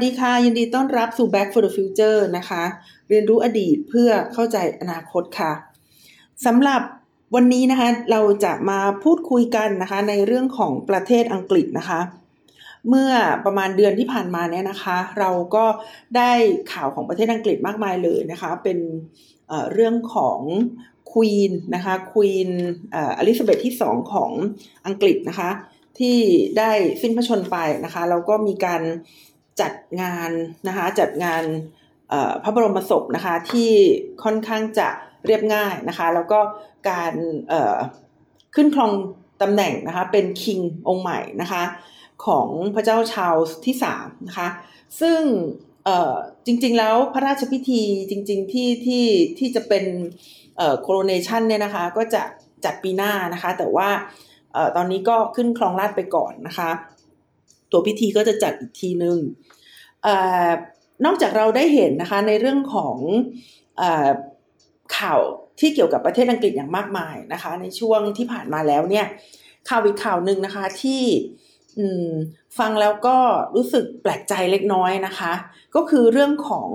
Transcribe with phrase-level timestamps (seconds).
[0.00, 2.62] สวัสดีค่ะ ยินดีต้อนรับสู่ Back for the Future นะคะ
[3.08, 5.52] เรียนรู้อดีตเพื่อเข้าใจอนาคตค่ะ
[6.46, 6.82] สำหรับ
[7.34, 12.00] วันนี้นะคะ เราจะมาพูดคุยกันนะคะ ในเรื่องของประเทศอังกฤษนะคะ
[12.88, 13.12] เมื่อ
[13.44, 15.64] ประมาณเดือนที่ผ่านมาเนี่ยนะคะ เราก็
[16.16, 16.32] ได้
[16.72, 18.78] ข่าวของประเทศอังกฤษมากมายเลยนะคะ เป็น
[19.48, 20.40] เเรื่องของ
[21.12, 22.50] ควีนนะคะควีน
[23.18, 24.30] อลิซาเบธที่สองของ
[24.86, 25.50] อังกฤษนะคะ
[25.98, 26.18] ที่
[26.58, 26.72] ได้
[27.02, 28.82] สิ้นพระชนไปนะคะแล้วก็มีการ
[29.60, 30.30] จัดงาน
[30.68, 31.44] นะคะจัดงาน
[32.42, 33.70] พระบรมศพนะคะที่
[34.24, 34.88] ค่อนข้างจะ
[35.26, 36.40] เรียบง่ายนะคะ แล้วก็
[36.90, 37.12] การ
[38.54, 38.92] ขึ้นครอง
[39.42, 41.62] ตำแหน่งนะคะเป็นคิงองค์ใหม่นะคะ
[42.26, 44.48] ของพระเจ้าชาวที่สามนะคะ
[45.00, 45.20] ซึ่ง
[46.46, 49.06] จริงๆแล้วพระราชพิธีจริงๆที่ที่
[49.38, 49.84] ที่จะเป็น
[50.82, 52.22] โคโรเนชันเนี่ยนะคะก็จะ
[52.64, 53.88] จัดปีหน้านะคะ แต่ว่า
[54.76, 56.70] ตอนนี้ก็ขึ้นครองราชไปก่อนนะคะ
[57.72, 59.18] ตัวพิธีก็จะจัดอีกทีนึง
[61.04, 62.96] นอกจากเราได้เห็นนะคะในเรื่องของ
[63.80, 63.82] อ
[64.98, 65.20] ข่าว
[65.60, 69.06] ที่เกี่ยวกับประเทศอังกฤษอย่างมากมายนะคะ ในช่วงที่ผ่านมาแล้วเนี่ย
[69.68, 71.02] ข่าวอีกข่าวหนึ่งนะคะที่
[72.58, 73.16] ฟังแล้วก็
[73.56, 75.32] รู้สึกแปลกใจเล็กน้อยนะคะ
[75.74, 76.70] ก็คือเรื่องของ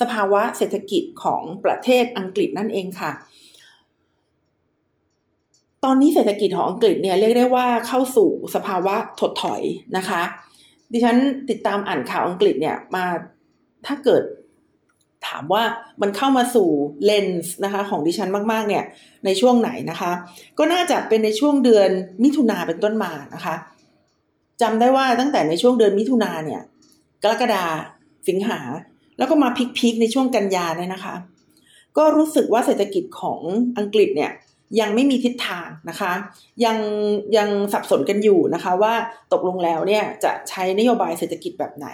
[0.00, 3.12] สภาวะเศรษฐกิจของประเทศอังกฤษนั่นเองค่ะ
[5.84, 9.62] ตอนนี้เศรษฐกิจของอังกฤษเนี่ยเรียกได้ว่าเข้าสู่สภาวะถดถอย
[9.96, 10.22] นะคะ
[10.92, 11.16] ดิฉัน
[11.50, 13.04] ติดตามอ่านข่าวอังกฤษเนี่ยมา
[13.86, 14.22] ถ้าเกิด
[15.26, 15.62] ถามว่า
[16.02, 16.68] มันเข้ามาสู่
[17.04, 18.84] เลนส์นะคะของดิฉันมากๆเนี่ย
[19.24, 20.10] ในช่วงไหนนะคะ
[20.58, 21.90] ก็น่าจะเป็นในช่วงเดือน
[22.24, 23.54] มิถุนาเป็นต้นมานะคะ
[24.62, 26.60] จำได้ว่าตั้งแต่ในช่วงเดือนมิถุนาเนี่ย
[27.22, 27.64] กรกฎา
[28.28, 28.60] สิงหา
[29.18, 31.14] แล้วก็มาพิกๆในช่วงกันยาเนี่ยนะคะ
[31.98, 33.40] ก็รู้สึกว่าเศรษฐกิจของ
[33.78, 34.32] อังกฤษเนี่ย
[34.80, 36.12] ยังไม่มีทิศทางนะคะ
[36.64, 36.78] ยัง
[37.36, 38.94] ยังสับสนกันอยู่นะคะว่า
[39.32, 41.88] ตกลงแล้วเนี่ยจะใช้นโยบายเศรษฐกิจแบบไหน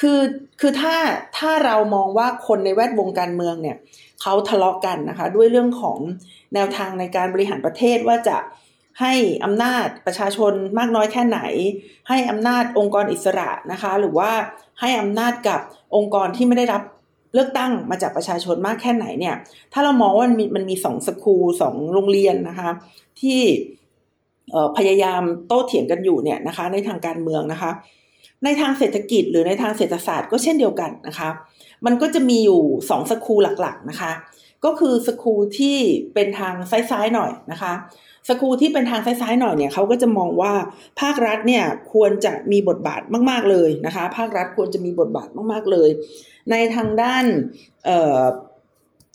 [0.00, 0.20] คือ
[0.60, 0.96] คือถ้า
[1.38, 3.76] ถ้าเรามองว่าคนในแวดวงการเมืองเนี่ย
[4.22, 5.98] เขาทะเลาะกันนะคะ ด้วยเรื่องของ
[6.54, 8.38] แนวทางในการบริหารประเทศว่าจะ
[9.00, 9.14] ให้
[9.44, 11.40] อำนาจประชาชนมากน้อยแค่ไหน
[12.08, 14.30] ให้อำนาจองค์กรอิสระนะคะ หรือว่า
[14.80, 15.60] ให้อำนาจกับ
[15.96, 16.82] องค์กรที่ไม่ได้รับ
[17.34, 19.34] เลือกตั้งมาจากประชาชนมากแค่ไหนเนี่ย
[19.72, 22.70] ถ้าเรามองว่ามันมีมันมีสองสคูลสองโรงเรียนนะคะ
[23.20, 23.40] ที่
[24.76, 27.70] พยายามโต้เถียงกันอยู่เนี่ยนะคะ ในทางการเมืองนะคะ
[28.44, 31.30] ในทางเศรษฐกิจหรือในทางเศรษฐศาสตร์ก็เช่นเดียวกันนะคะ
[31.86, 32.60] มันก็จะมีอยู่
[32.90, 34.12] สองสคูลหลักๆนะคะ
[34.64, 35.78] ก็คือสคูลที่
[36.14, 36.54] เป็นทาง
[36.90, 37.72] ซ้ายๆหน่อยนะคะ
[38.28, 40.52] สกูที่เป็นทางซ้ายๆหน่อยเนี่ยเขาก็จะมองว่า
[41.00, 45.88] ภาครัฐเนี่ยควรจะมีบทบาทมาก ๆเลยนะคะ ภาครัฐควรจะมีบทบาทมากๆเลย
[46.50, 47.24] ในทางด้าน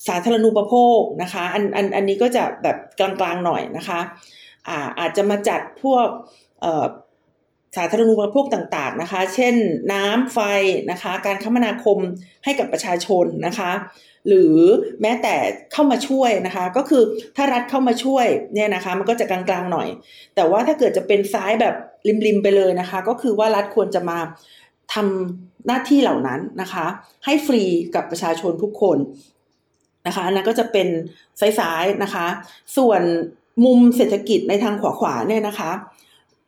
[0.07, 3.99] สาธารณูปโภคนะคะอันอันอันนี้ก็จะแบบกลางๆหน่อยนะคะ
[4.67, 6.07] อ่าอาจจะมาจัดพวก
[7.77, 9.55] สาธารณูปโภคต่างๆนะคะ เช่น
[9.93, 10.39] น้ำไฟ
[10.91, 11.97] นะคะ การคมนาคม
[12.43, 13.71] ให้กับประชาชนนะคะ
[14.27, 14.55] หรือ
[15.01, 15.35] แม้แต่
[15.73, 17.03] เข้ามาช่วยนะคะ ก็คือ
[17.35, 19.87] ถ้ารัฐเข้ามาช่วยเนี่ยนะคะ มันก็จะกลางๆหน่อย
[20.35, 21.75] แต่ว่าถ้าเกิดจะเป็นซ้ายแบบ
[22.25, 24.19] ริมๆไปเลยนะคะ ก็คือว่ารัฐควรจะมา
[24.93, 26.85] ทำหน้าที่เหล่านั้นนะคะ
[27.25, 27.63] ให้ฟรี
[27.95, 28.97] กับประชาชนทุกคน
[30.07, 30.87] นะคะนั่นก็จะเป็น
[31.59, 32.27] ซ้ายๆนะคะ
[32.77, 33.01] ส่วน
[33.65, 35.71] มุมเศรษฐกิจในทางขวาๆเนี่ยนะคะ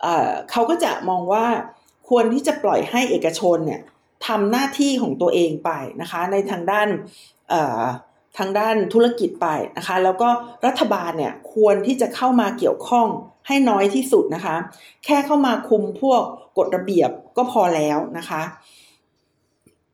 [0.01, 1.45] เเขาก็จะมองว่า
[2.09, 3.81] ควรที่จะปล่อยให้เอกชนเนี่ย
[4.27, 5.71] ทำหน้าที่ของตัวเองไป
[6.01, 6.87] นะคะ ในทางด้าน
[8.37, 10.29] ทางด้านธุรกิจไปนะคะ แล้วก็
[10.65, 13.07] รัฐบาลเนี่ยควรที่จะเข้ามาเกี่ยวข้อง
[13.47, 14.55] ให้น้อยที่สุดนะคะ
[15.05, 16.21] แค่เข้ามาคุมพวก
[16.57, 18.41] กฎระเบียบก็พอแล้วนะคะ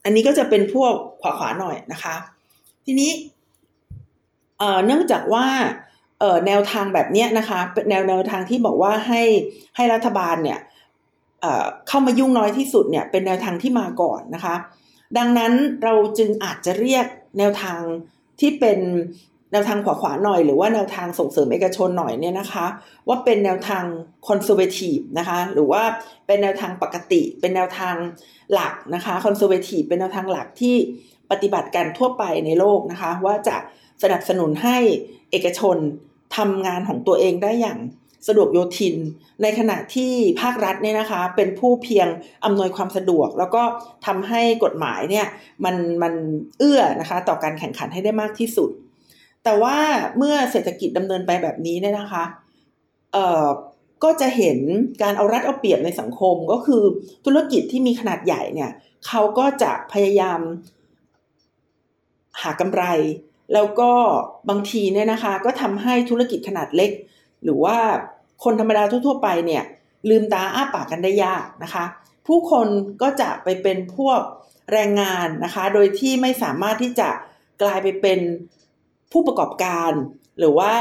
[0.03, 2.15] อันนี้ก็จะเป็นพวกขวาขวาหน่อยนะคะ
[2.85, 3.11] ทีนี้
[4.85, 5.45] เนื่องจากว่า
[6.47, 9.21] แนวทางแบบนี้นะคะเป็นแนวแนวทางที่บอกว่าให้
[9.75, 10.59] ให้รัฐบาลเนี่ย
[11.87, 14.55] เข้ามายุ่งน้อยที่สุดเนี่ยเป็นแนวทางที่มาก่อนนะคะ
[15.17, 17.05] ดังนั้นเราจึงอาจจะเรียก
[17.37, 17.81] แนวทาง
[18.39, 18.79] ที่เป็น
[19.53, 22.65] แนวทางขวาขวาหน่อยหรือว่าแนวทางส่งเสริมเอกชนหน่อยเนี่ยนะคะ
[23.07, 23.83] ว่าเป็นแนวทาง
[24.27, 25.83] conservative นะคะหรือว่า
[26.27, 27.95] เป็นแนวทางปกติ เป็นแนวทาง
[28.53, 30.75] หลักนะคะ conservative เป็นแนวทางหลักที่
[31.31, 33.57] ปฏิบัติการทั่วไปในโลกนะคะ ว่าจะ
[34.03, 34.77] สนับสนุนให้
[35.31, 35.77] เอกชน
[36.37, 37.79] ทำงานของตัวเองได้อย่าง
[38.27, 38.95] สะดวกโยทิน
[39.41, 42.07] ในขณะที่ภาครัฐเนี่ยนะคะ เป็นผู้เพียง
[42.45, 43.63] อำนวยความสะดวก แล้วก็
[44.05, 45.27] ทำให้กฎหมายเนี่ย
[45.65, 46.13] มันมัน
[46.59, 48.69] เอื้อนะคะ ต่อการแข่งขันให้ได้มากที่สุด
[49.43, 49.77] แต่ว่า
[50.17, 52.23] เมื่อเศรษฐกิจดำเนินไปแบบนี้เนี่ยนะคะ
[53.13, 53.45] เอ่อ
[54.03, 54.57] ก็จะเห็น
[55.01, 56.83] การเอารัดเอาเปรียบในสังคมก็คือ
[57.25, 58.71] ธุรกิจที่มีขนาดใหญ่เนี่ย
[59.07, 60.39] เขาก็จะพยายาม
[62.41, 62.83] หากำไร
[63.53, 63.91] แล้วก็
[64.49, 66.91] บางทีเนี่ยนะคะก็ทำให้ธุรกิจขนาดเล็ก
[67.43, 67.77] หรือว่า
[68.43, 69.63] คนธรรมดาทั่ว ๆ ไปเนี่ย
[70.09, 71.85] ลืมตาอ้าปากกันได้ยากนะคะ
[72.27, 72.67] ผู้คน
[73.01, 74.21] ก็จะไปเป็นพวก
[74.71, 77.09] แรงงานนะคะ โดยที่ไม่สามารถที่จะ
[77.61, 78.19] กลายไปเป็น
[79.13, 79.91] ผู้ประกอบการ
[80.39, 80.73] หรือว่า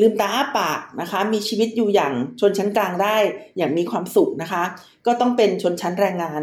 [0.00, 3.16] ลืมตาอ้าปากนะคะ มีชีวิตอยู่อย่างชนชั้นกลางได้
[3.56, 4.62] อย่างมีความสุขนะคะ
[5.06, 6.42] ก็ต้องเป็นชนชั้นแรงงาน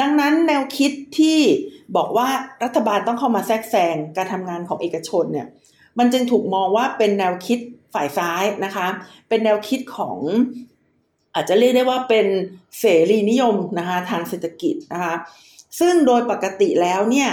[0.00, 1.38] ดังนั้นแนวคิดที่
[1.96, 2.28] บอกว่า
[2.64, 5.46] รัฐบาลต้องเข้ามาแทรกแซงการทำงานของเอกชนเนี่ย
[5.98, 7.58] มันจึงถูกมองว่าเป็นแนวคิด
[7.94, 8.86] ฝ่ายซ้ายนะคะ
[9.28, 10.18] เป็นแนวคิดของ
[11.34, 12.26] อาจจะเรียกได้ว่าเป็น
[12.78, 15.14] เสรีนิยมนะคะทางเศรษฐกิจนะคะ
[15.80, 17.30] ซึ่งโดยปกติแล้วเนี่ย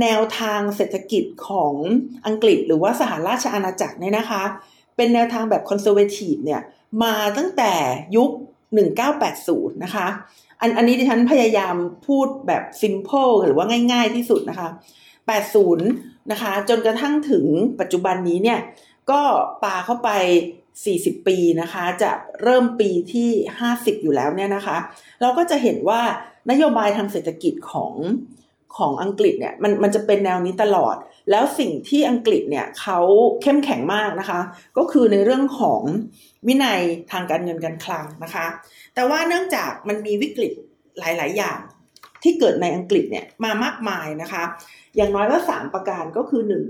[0.00, 1.74] แนวทางเศรษฐกิจของ
[2.26, 4.42] อังกฤษหรือว่าสหราชอาณาจักรเนี่ยนะคะ
[4.96, 6.60] เป็นแนวทางแบบคอนเซอร์เวทีฟเนี่ย
[7.02, 7.72] มาตั้งแต่
[8.16, 8.30] ยุค
[9.06, 10.06] 1980 นะคะ
[10.60, 11.76] อันอันนี้ดิฉันพยายาม
[12.06, 14.68] พูดแบบซิมเ l ิลหรือว่าง่าย ๆที่สุดนะคะ
[15.48, 17.46] 80 นะคะ จนกระทั่งถึง
[17.80, 18.60] ปัจจุบันนี้เนี่ย
[19.10, 19.20] ก็
[19.64, 20.10] ปาเข้าไป
[20.68, 22.10] 40 ปีนะคะ จะ
[22.42, 23.30] เริ่มปีที่
[23.66, 24.76] 50 อยู่แล้วเนี่ยนะคะ
[25.20, 26.00] เราก็จะเห็นว่า
[26.50, 27.94] นโยบายทางเศรษฐกิจของ
[28.76, 30.96] ของอังกฤษเนี่ยมันมันจะเป็นแนวนี้ตลอด
[31.30, 32.98] แล้วสิ่งที่อังกฤษเนี่ยเขา
[33.42, 34.40] เข้มแข็งมากนะคะ
[34.78, 35.82] ก็คือในเรื่องของ
[36.46, 36.80] วินัย
[37.12, 38.46] ทางการเงินการคลังนะคะ
[38.94, 40.52] แต่ว่าเนื่องจากมันมีวิกฤต
[40.98, 41.58] หลาย ๆ อย่าง
[42.22, 44.42] ที่เกิดในอังกฤษเนี่ยมามากมายนะคะ
[44.96, 46.64] อย่างน้อยว่าสามประการก็คือหนึ่ง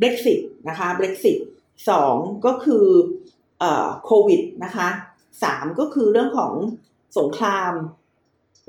[0.00, 1.38] Brexit นะคะ Brexit
[1.90, 2.14] สอง
[2.46, 2.86] ก็คือ
[4.04, 4.88] โควิดนะคะ
[5.44, 6.54] สามก็คือเรื่องของ
[7.18, 7.72] สงคราม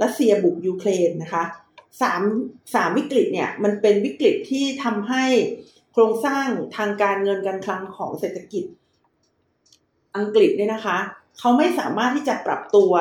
[0.01, 1.43] รัสเซียบุกยูเครนนะคะ
[2.01, 2.21] สาม
[2.75, 5.25] สามวิกฤตเนี่ยมันเป็นวิกฤตที่ทำให้
[5.93, 6.47] โครงสร้าง
[6.77, 8.63] ทางการเงินการคลังของเศรษฐกิจ
[10.17, 10.97] อังกฤษเนี่ยนะคะ
[11.39, 12.93] เขาไม่สามารถที่จะปรับตัว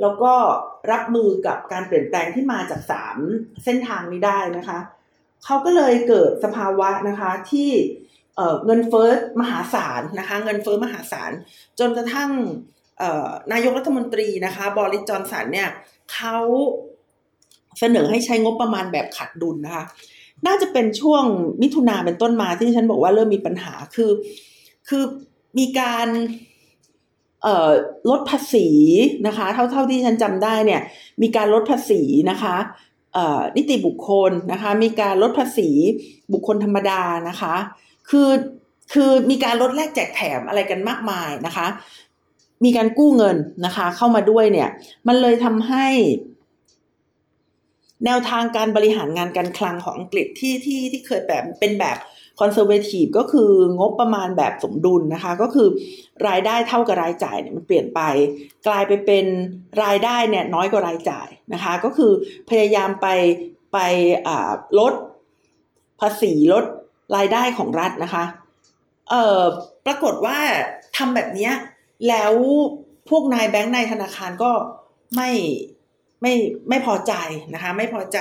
[0.00, 0.32] แล้วก็
[0.90, 3.18] รับมือกับการเปลี่ยนแปลงที่มาจากสาม
[3.64, 4.78] เส้นทางนี้ได้นะคะ
[5.44, 7.70] เขาก็เลยเกิดสภาวะนะคะที่
[8.66, 11.30] เงินเฟ้อมหาศาลนะคะ เงินเฟ้อมหาศาล
[11.78, 12.30] จนกระทั่ง
[13.52, 15.68] นายกรัฐมนตรีนะคะบอริจอนสันเนี่ย
[16.12, 16.38] เขา
[17.78, 19.84] เสนอให้ใช้งบประมาณแบบขาดดุลนะคะ
[20.46, 21.24] น่าจะเป็นช่วง
[21.62, 24.10] มิถุนาเป็นต้นมาที่ฉันบอกว่าเริ่มมีปัญหาคือ
[24.88, 25.04] คือ
[25.58, 26.08] มีการ
[28.10, 28.68] ลดภาษี
[29.26, 30.80] นะคะ เท่าเท่าที่ฉันจำได้เนี่ย
[31.22, 32.56] มีการลดภาษีนะคะ
[33.56, 35.68] นิติบุคคลนะคะ มีการลดภาษี
[36.32, 37.54] บุคคลธรรมดานะคะ
[38.10, 38.30] คือ
[38.92, 41.66] คือมีการลดแลกแจกแถมอะไรกันมากมายนะคะ
[42.64, 44.68] มีการกู้เงินนะคะ เข้ามาด้วยเนี่ย
[45.08, 45.86] มันเลยทำให้
[48.04, 51.96] แนวทางการบริหารงานการคลังของอังกฤษที่ที่ที่เคยแบบเป็นแบบ
[52.40, 55.68] คอนเซอร์เวทีฟก็คืองบประมาณแบบสมดุลนะคะ ก็คือ
[56.28, 58.00] รายได้เท่ากับรายจ่ายเนี่ยมันเปลี่ยนไป
[58.66, 59.26] กลายไปเป็น
[59.84, 62.12] รายได้เนี่ยน้อยกว่ารายจ่ายนะคะ ก็คือ
[62.50, 63.06] พยายามไป
[63.72, 63.78] ไป
[64.78, 64.94] ลด
[66.00, 66.64] ภาษีลด
[67.16, 68.24] รายได้ของรัฐนะคะ
[69.10, 69.42] เอ่อ
[69.86, 70.38] ปรากฏว่า
[70.96, 71.50] ทำแบบนี้
[72.08, 72.34] แล้ว
[73.10, 74.50] พวกนายแบงค์นายธนาคารก็
[75.16, 75.30] ไม่
[76.22, 76.32] ไม่
[76.68, 77.12] ไม่พอใจ
[77.54, 78.18] นะคะ ไม่พอใจ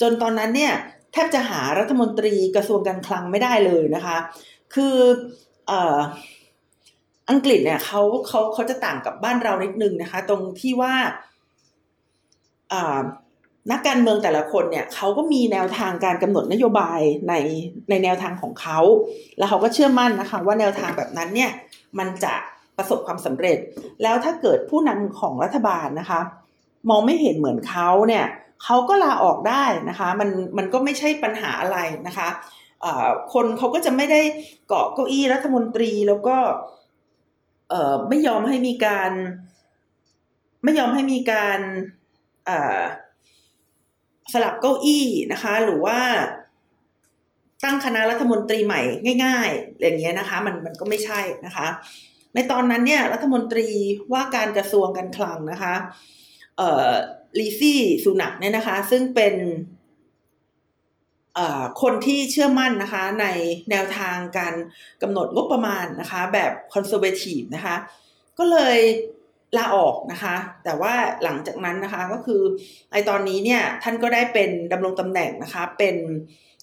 [0.00, 0.72] จนตอนนั้นเนี่ย
[1.12, 4.16] แทบจะหารัฐมนตรีกระทรวงการคลังไม่ได้เลยนะคะ
[4.74, 4.96] คือ
[5.70, 5.72] อ
[7.30, 10.94] อังกฤษเนี่ยเขาเขาเขาจะต่างกับบ้านเรานิดนึงนะคะ ตรงที่ว่า
[13.70, 17.34] นักการเมืองแต่ละคนเนี่ยเขาก็มีแนวทางการกำหนดนโยบายใน
[17.88, 18.78] ในแนวทางของเขา
[19.38, 21.50] แล้วเขาก็เชื่อมั่นนะคะ ว่าแนวทางแบบนั้นเนี่ย
[21.98, 22.34] มันจะ
[22.78, 23.58] ประสบความสำเร็จ
[24.02, 26.20] แล้วถ้าเกิดผู้นำของรัฐบาลนะคะ
[26.90, 28.26] มองไม่เห็นเหมือนเขาเนี่ย
[28.64, 32.28] เขาก็ลาออกได้นะคะมันมันก็ไม่ใช่ปัญหาอะไรนะคะ
[33.32, 34.20] คนเขาก็จะไม่ได้
[34.68, 36.36] เกาะเก้าอี้รัฐมนตรีแล้วก็
[38.08, 39.10] ไม่ยอมให้มีการ
[40.64, 41.60] ไม่ยอมให้มีการ
[44.32, 45.98] สลับเก้าอี้นะคะ หรือว่า
[47.64, 48.80] ตั้งคณะรัฐมนตรีใหม่
[49.24, 51.66] ง่าย ๆ อย่างเงี้ยนะคะ มันมันก็ไม่ใช่นะคะ
[52.34, 53.68] ในตอนนั้นเนี่ยรัฐมนตรี
[54.12, 55.74] ว่าการกระทรวงการคลังนะคะ
[56.56, 56.92] เอ่อ
[57.38, 59.34] ลีซี่สุนักเนี่ยนะคะ ซึ่งเป็น
[61.82, 63.26] คนที่เชื่อมั่นนะคะ ใน
[63.70, 64.54] แนวทางการ
[65.02, 67.76] กำหนดงบประมาณนะคะ แบบคอนเซอร์เวทีฟนะคะ
[68.38, 68.78] ก็เลย
[69.56, 70.94] ลาออกนะคะ แต่ว่า
[71.24, 72.42] หลังจากนั้นนะคะก็คือ
[72.92, 75.96] ในตอนนี้เนี่ยท่านก็ได้เป็นดำรงตำแหน่งนะคะ เป็น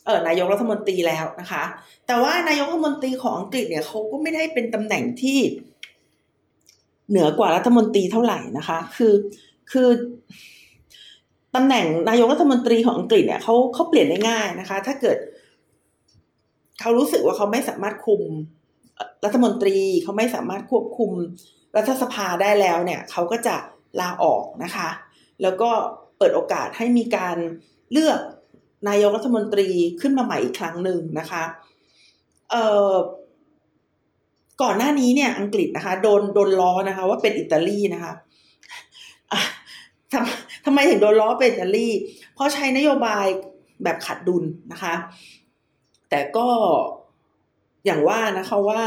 [0.05, 1.63] เออนายกรัฐมนตรีแล้วนะคะ
[2.07, 5.39] แต่ว่านายกรัฐมนตรีของอังกฤษเนี่ยเขาก็ไม่ได้เป็นตำแหน่งที่
[7.09, 9.13] เหนือกว่ารัฐมนตรีเท่าไหร่นะคะ คือ
[9.71, 9.89] คือ
[11.55, 15.17] ตำแหน่งนายกรัฐมนตรีของอังกฤษเนี่ยเขาเขาเปลี่ยนได้ง่ายนะคะ ถ้าเกิด
[16.81, 18.21] เขารู้สึกว่าเขาไม่สามารถคุม
[19.25, 21.11] รัฐมนตรีเขาไม่สามารถควบคุม
[21.75, 23.55] รัฐสภาได้แล้วเนี่ยเขาก็จะ
[23.99, 24.89] ลาออกนะคะ
[25.41, 25.69] แล้วก็
[26.17, 27.37] เปิดโอกาสให้มีการ
[27.91, 28.19] เลือก
[28.87, 29.69] นายกรัฐมนตรี
[30.01, 31.43] ขึ้นมาใหม่อีกครั้งหนึ่งนะคะ
[32.51, 32.93] เอ่อ
[34.61, 38.13] ก่อนหน้านี้เนี่ยอังกฤษนะคะ โดนโดนล้อนะคะ ว่าเป็นอิตาลีนะคะ
[40.11, 41.87] ทำทำไมถึงโดนล้อเป็นอิตาลี
[42.33, 43.25] เพราะใช้นโยบาย
[43.83, 44.93] แบบขาดดุลนะคะ
[46.09, 46.47] แต่ก็
[47.85, 48.81] อย่างว่านะคะว่า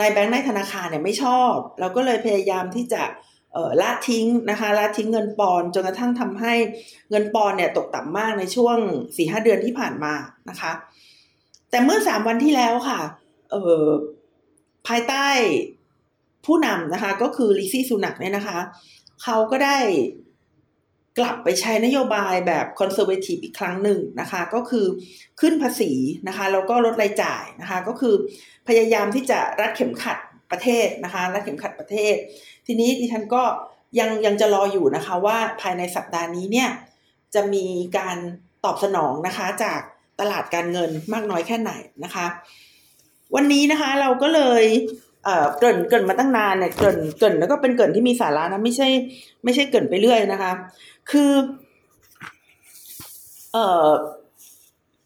[0.00, 3.02] นายแบงค์ในธนาคารเนี่ยไม่ชอบ เราก็เลยพยายามที่จะ
[3.80, 6.54] ละทิ้งนะคะละทิ้งเงินปอนจนกระทั่งทำให้
[7.10, 8.76] เงินปอนเนี่ยตกต่ำมากในช่วง
[9.16, 10.14] สี่ห้าเดือนที่ผ่านมา
[10.50, 10.72] นะคะ
[11.70, 13.00] แต่เมื่อสามวันที่แล้วค่ะ
[13.50, 13.84] เออ
[14.86, 15.26] ภายใต้
[16.46, 18.58] ผู้นำนะคะ ก็คือลิซี่ซูนักเนี่ยนะคะ
[19.22, 19.78] เขาก็ได้
[21.18, 24.86] กลับไปใช้นโยบายแบบคอนเซอร์เวทีฟอีกครั้งหนึ่งนะคะ ก็คือ
[25.40, 25.92] ขึ้นภาษี
[26.28, 28.14] นะคะแล้วก็ลดรายจ่ายนะคะ ก็คือ
[28.68, 30.18] พยายามที่จะรัดเข็มขัด
[30.52, 32.14] ประเทศนะคะรัดเข็มขัดประเทศ
[32.66, 33.42] ทีนี้ดิฉันก็
[33.98, 36.68] ยังยังจะรออยู่นะคะว่าภายในสัปดาห์นี้เนี่ย
[37.34, 37.66] จะมี
[37.98, 38.16] การ
[38.64, 39.80] ตอบสนองนะคะจาก
[40.20, 41.72] ตลาดการเงินมากน้อยแค่ไหน
[42.04, 42.26] นะคะ
[43.34, 44.64] วันนี้นะคะเราก็เลย
[45.24, 48.88] เอ่อเกินเกินมาตั้งนานเนี่ยเกินเกินแล้วก็เป็นเกินที่มีสาระนะไม่ใช่
[49.44, 50.52] ไม่ใช่เกินไปเรื่อยนะคะ
[51.10, 51.32] คือ
[53.52, 53.88] เอ่อ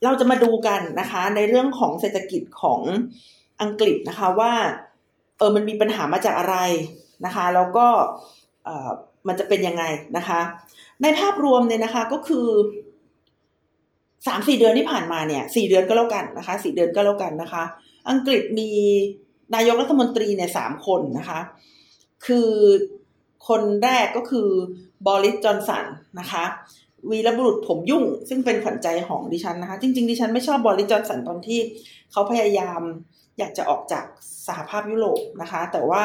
[0.05, 2.81] เราจะมาดูกันนะคะ ในเรื่องของเศรษฐกิจของ
[3.61, 4.53] อังกฤษนะคะว่า
[5.45, 6.57] ออมันมีปัญหามาจากอะไร
[7.25, 7.87] นะคะ แล้วก็
[8.65, 8.91] เออ
[9.29, 9.85] มันจะเป็นยังไง
[10.17, 10.41] นะคะ
[11.03, 12.49] ในภาพรวมเนี่ยนะคะก็คือ
[14.27, 17.63] สามสี่เดือนที่ผ่านมาเนี่ยสี่เดือนก็แล้วกันนะคะสี่เดือนก็แล้วกันนะคะ
[18.11, 18.71] อังกฤษมี
[19.55, 21.41] นายกรัฐมนตรีเนี่ยสามคนนะคะ
[22.27, 22.51] คือ
[23.49, 24.49] คนแรกก็คือ
[25.07, 25.85] บอริสจอนสัน
[26.21, 26.45] นะคะ
[27.11, 31.61] วีรบุรุษผมยุ่ง ซึ่งเป็นขวัญใจของดิฉันนะคะ จริง ๆ ดิฉันไม่ชอบบอริสจอนสันตอนที่
[32.13, 32.81] เขาพยายาม
[33.39, 34.05] อยากจะออกจาก
[34.47, 36.03] สหภาพยุโรปนะคะ แต่ว่า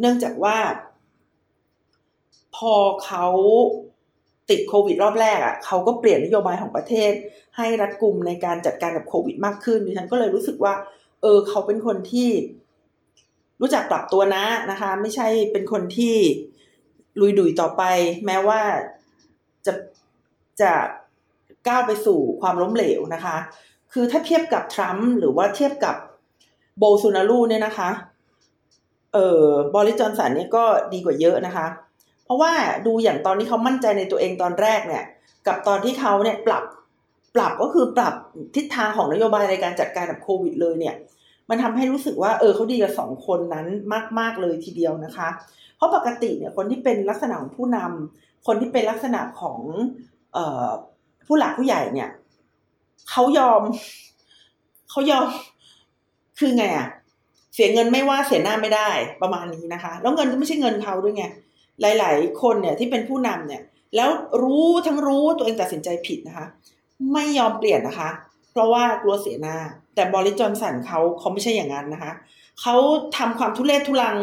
[0.00, 0.56] เนื่องจากว่า
[2.56, 2.74] พอ
[3.04, 3.26] เขา
[4.50, 7.12] ติดโควิดรอบแรกอะ่ะเขาก็เปลี่ยนนโยบายของประเทศ
[7.56, 10.74] ให้รัดกุมในการจัดการกับโควิดมากขึ้นดิฉันก็เลยรู้สึกว่า
[11.22, 12.30] เออเขาเป็นคนที่
[13.60, 16.14] รู้จักปรับตัวนะนะคะ ไม่ใช่เป็นคนที่
[17.20, 17.82] ลุยดุยต่อไป
[18.26, 18.60] แม้ว่า
[19.66, 19.72] จะ
[20.60, 20.72] จะ
[21.68, 23.36] ก้าวไปสู่ความล้มเหลวนะคะ
[24.00, 25.96] คือถ้าเทียบกับทรัมป์หรือว่าเทียบกับ
[26.78, 27.90] โบซูนารูเนี่ยนะคะ
[29.14, 31.66] เออบริจอนสันเนี่ยก็ดีกว่าเยอะนะคะ
[32.24, 32.52] เพราะว่า
[32.86, 35.04] ดูอย่างตอนที่เขามั่นใจในตัวเองตอนแรกเนี่ย
[35.46, 36.64] กับตอนที่เขาเนี่ยปรับ
[37.34, 38.14] ปรับก็คือปรับ
[38.56, 40.94] ทิศทางของนโยบายในการจัดการกับโควิดเลยเนี่ย
[41.48, 43.66] มันทำให้รู้สึกว่า เออเขาดีกับสองคนนั้น
[44.18, 45.28] มาก ๆเลยทีเดียวนะคะ
[45.76, 49.60] เพราะปกติเนี่ยคนที่เป็นลักษณะของผู้นำคนที่เป็นลักษณะของ
[50.36, 50.68] ออ
[51.26, 52.10] ผู้หลักผู้ใหญ่เนี่ย
[53.10, 53.62] เขายอม
[54.90, 55.26] เขายอม
[56.38, 56.88] คือไงอะ
[57.54, 58.90] เสียเงินไม่ว่าเสียหน้าไม่ได้
[59.22, 61.24] ประมาณนี้นะคะ แล้วเงินก็ไม่ใช่เงินเขาด้วยไง
[61.98, 63.62] หลาย ๆ คนเนี่ยที่เป็นผู้นำเนี่ย
[63.96, 64.10] แล้ว
[64.42, 66.46] รู้ทั้งรู้ตัวเองตัดสินใจผิดนะคะ
[67.12, 68.10] ไม่ยอมเปลี่ยนนะคะ
[68.52, 69.56] เพราะว่ากลัวเสียหน้า
[69.94, 72.12] แต่บริจอนสันเขาเขาไม่ใช่อย่างนั้นนะคะ
[72.60, 72.76] เขา
[73.16, 74.16] ทำความทุเรศทุลัง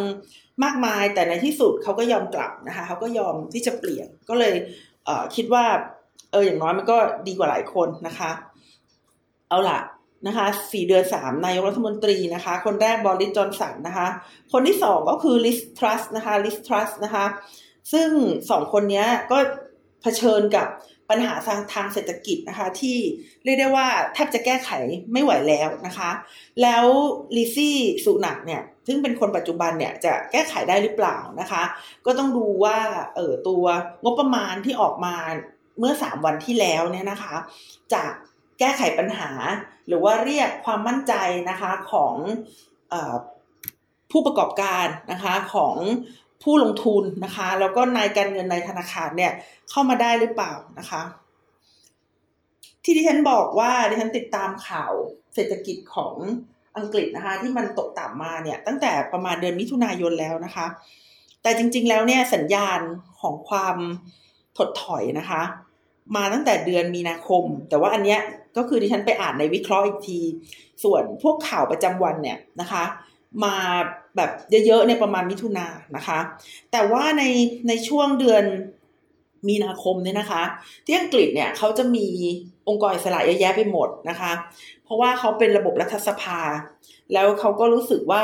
[0.63, 4.53] มากมาย แต่ในที่สุดเขาก็ยอมกลับนะคะเขาก็ยอมที่จะเปลี่ยนก็เลย
[5.05, 5.65] เคิดว่า
[6.32, 8.32] เอออย่างน้อยมันก็ดีกว่าหลายคนนะคะ
[9.50, 9.80] เอาล่ะ
[10.28, 14.08] นะคะสี่เดือนสามนายกรัฐมนตรีนะคะ คนแรกบริจอนสันนะคะ
[14.52, 17.25] คนที่สองก็คือลิสทรัสนะคะลิสทรัสนะคะ
[17.94, 18.10] ซึ่ง
[18.50, 19.38] สองคนนี้ก็
[20.02, 20.68] เผชิญกับ
[21.10, 22.98] ปัญหาทางทางเศรษฐกิจนะคะที่
[23.44, 24.70] เรียกได้ว่าแทบจะแก้ไข
[25.14, 26.12] ไม่ไหวแล้วนะคะ
[26.62, 26.86] แล้ว
[27.36, 31.64] ลิซี่สุนักเนี่ยซึ่งเป็นคนปัจจุบันเนี่ยจะแก้ไขได้หรือเปล่านะคะ
[32.06, 32.78] ก็ต้องดูว่า
[33.16, 33.66] เออตัว
[34.04, 35.16] งบประมาณที่ออกมา
[35.80, 37.36] เมื่อสามวันที่แล้วเนี่ยนะคะ
[37.94, 38.04] จะ
[38.59, 39.29] แก้ไขปัญหา
[39.88, 41.13] หรือว่าเรียกความมั่นใจ
[41.50, 42.15] นะคะของ
[42.93, 42.95] อ
[44.12, 45.75] ผู้ประกอบการนะคะของ
[46.43, 49.31] ผู้ลงทุนนะคะ แล้วก็นายการเงินในธนาคารเนี่ย
[49.69, 51.01] เข้ามาได้หรือเปล่านะคะ
[52.83, 54.93] ที่ดิฉันบอกว่าดิฉันติดตามข่าว
[55.33, 56.15] เศรษฐกิจของ
[56.77, 60.65] อังกฤษนะคะ ที่มันตกต่ำมาเนี่ยตั้งแต่ประมาณเดือนมิถุนายนแล้วนะคะ
[61.41, 62.79] แต่จริง ๆ แล้วเนี่ยสัญญาณ
[63.21, 63.77] ของความ
[64.57, 65.41] ถดถอยนะคะ
[66.15, 68.19] มาตั้งแต่เดือนมีนาคม แต่ว่าอันเนี้ย
[68.57, 70.19] ก็คือดิฉันไปอ่านในวิเคราะห์อีกที
[70.83, 72.83] ส่วนพวกข่าวประจำวันเนี่ยนะคะ
[73.43, 73.55] มา
[74.15, 74.31] แบบ
[74.65, 76.19] เยอะๆในประมาณมิถุนานะคะ
[76.71, 77.24] แต่ว่าใน
[77.67, 78.43] ในช่วงเดือน
[79.47, 80.43] มีนาคมเนี่ยนะคะ
[80.85, 82.07] ที่อังกฤษเนี่ยเขาจะมี
[82.67, 84.31] องค์กรอิสระเยอะแยะไปหมดนะคะ
[84.83, 86.39] เพราะว่าเขาเป็นระบบรัฐสภา
[87.13, 88.21] แล้วเขาก็รู้สึกว่า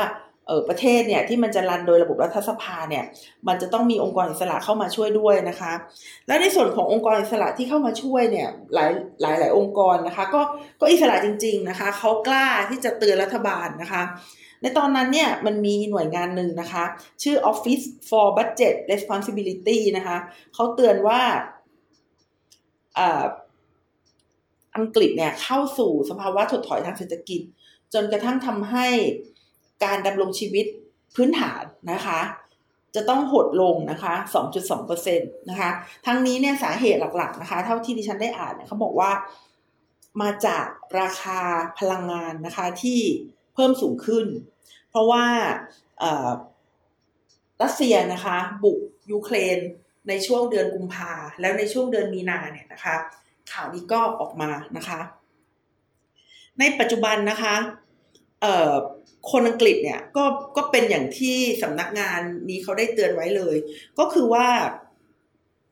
[0.68, 3.04] ประเทศเนี่ยที่มันจะรันโดยระบบรัฐสภาเนี่ย
[3.48, 5.72] มันจะต้องมีองค์กรอิสระเข้ามาช่วยด้วยนะคะ
[6.26, 10.40] และในส่วนขององค์กรอิสระที่เข้ามาช่วยเนี่ยหลายหลายหลายองค์กรนะคะ ก็
[10.80, 14.02] ก็อิสระจริง ๆนะคะเขากล้าที่จะเตือนรัฐบาลนะคะ
[14.62, 16.84] ในตอนนั้นเนี่ยมันมีหน่วยงานหนึ่งนะคะ
[17.22, 20.16] ชื่อ Office for Budget Responsibility นะคะ
[20.54, 21.20] เขาเตือนว่า
[24.76, 27.40] อังกฤษเนี่ยเข้าสู่สภาวะถดถอยทางเศรษฐกิจ
[27.94, 28.88] จนกระทั่งทำให้
[29.84, 30.66] การดำรงชีวิต
[31.16, 31.62] พื้นฐาน
[31.92, 32.20] นะคะ
[32.94, 34.14] จะต้องหดลงนะคะ
[34.62, 35.70] 2.2%นะคะ
[36.06, 39.10] ทั้งนี้เนี่ยสาเหตุหลักๆนะคะ เท่าที่ดิฉันได้อ่านเนี่ยเขาบอกว่า
[40.22, 40.66] มาจาก
[41.00, 41.40] ราคา
[41.78, 43.00] พลังงานนะคะที่
[43.54, 44.26] เพิ่มสูงขึ้น
[44.90, 45.24] เพราะว่า
[47.62, 48.78] รัสเซียนะคะ บุก
[49.10, 49.58] ยูเครน
[50.08, 52.94] ในช่วงเดือนกุมภาแล้วในช่วงเดือนมีนาเนี่ยนะคะ
[53.52, 55.00] ข่าวนี้ก็ออกมานะคะ
[56.58, 57.54] ในปัจจุบันนะคะ
[59.30, 60.24] คนอังกฤษเนี่ยก็
[60.56, 63.56] ก็เป็นอย่างที่สำนักงานนี้เขาได้เตือนไว้เลย
[63.98, 64.46] ก็คือว่า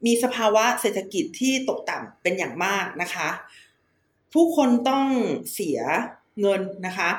[0.07, 3.29] มีสภาวะเศรษฐกิจที่ตกต่ำเป็นอย่างมากนะคะ
[4.33, 5.07] ผู้คนต้อง
[5.53, 5.79] เสีย
[6.41, 7.11] เงินนะคะ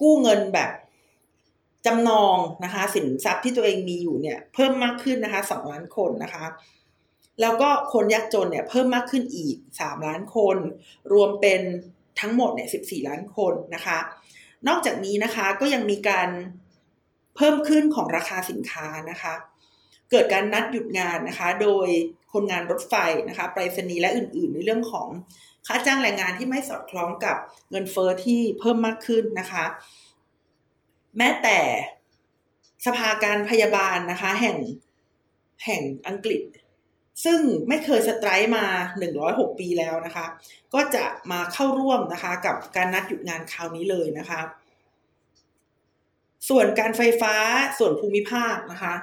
[0.00, 0.70] กู้เงินแบบ
[1.86, 6.44] จำนองนะคะ สินทรัพย์ที่ตัวเองมีอยู่เนี่ย เพิ่มมากขึ้นนะคะสองล้านคนนะคะ
[7.40, 10.56] แล้วก็คนยากจนเนี่ยเพิ่มมากขึ้นอีกสามล้านคน
[11.12, 11.60] รวมเป็น
[12.20, 13.98] ทั้งหมดเนี่ยสิบสี่ล้านคนนะคะ
[14.68, 16.28] นอกจากนี้นะคะก็ยังมีการ
[17.36, 19.34] เพิ่มขึ้นของราคาสินค้านะคะ
[20.10, 21.88] เกิดการนัดหยุดงานนะคะ โดย
[22.32, 22.94] คนงานรถไฟ
[23.28, 25.08] นะคะไปรษณีย์และอื่น ๆ ในเรื่องของ
[25.66, 27.36] ค่าจ้างแรงงานที่ไม่สอดคล้องกับ
[27.70, 29.64] เงินเฟอ้อที่เพิ่มมากขึ้นนะคะ
[31.18, 31.58] แม้แต่
[32.86, 34.56] สภาการพยาบาลนะคะ แห่ง
[35.64, 36.42] แห่งอังกฤษ
[37.24, 38.64] ซึ่งไม่เคยสไตร์มา
[39.12, 40.26] 106 ปีแล้วนะคะ
[40.74, 44.40] ก็จะมาเข้าร่วมนะคะกับการนัดหยุดงานคราวนี้เลยนะคะ
[46.48, 47.34] ส่วนการไฟฟ้า
[47.78, 48.94] ส่วนภูมิภาคนะคะ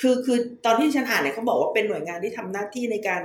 [0.00, 3.22] คือคือตอนที่ฉันอ่านเนี่ยเขาบอกว่าเป็นหน่วยงานที่ทำหน้าที่ในการ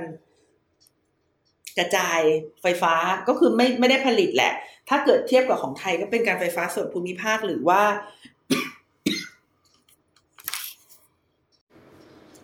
[1.78, 2.20] กระจาย
[2.62, 2.94] ไฟฟ้า
[3.28, 4.52] ก็คือไม่ไม่ได้ผลิตแหละ
[4.88, 7.82] ถ้าเกิดเทียบกับของไทยก็เป็นการไฟฟ้าส่วนภูมิภาคหรือว่า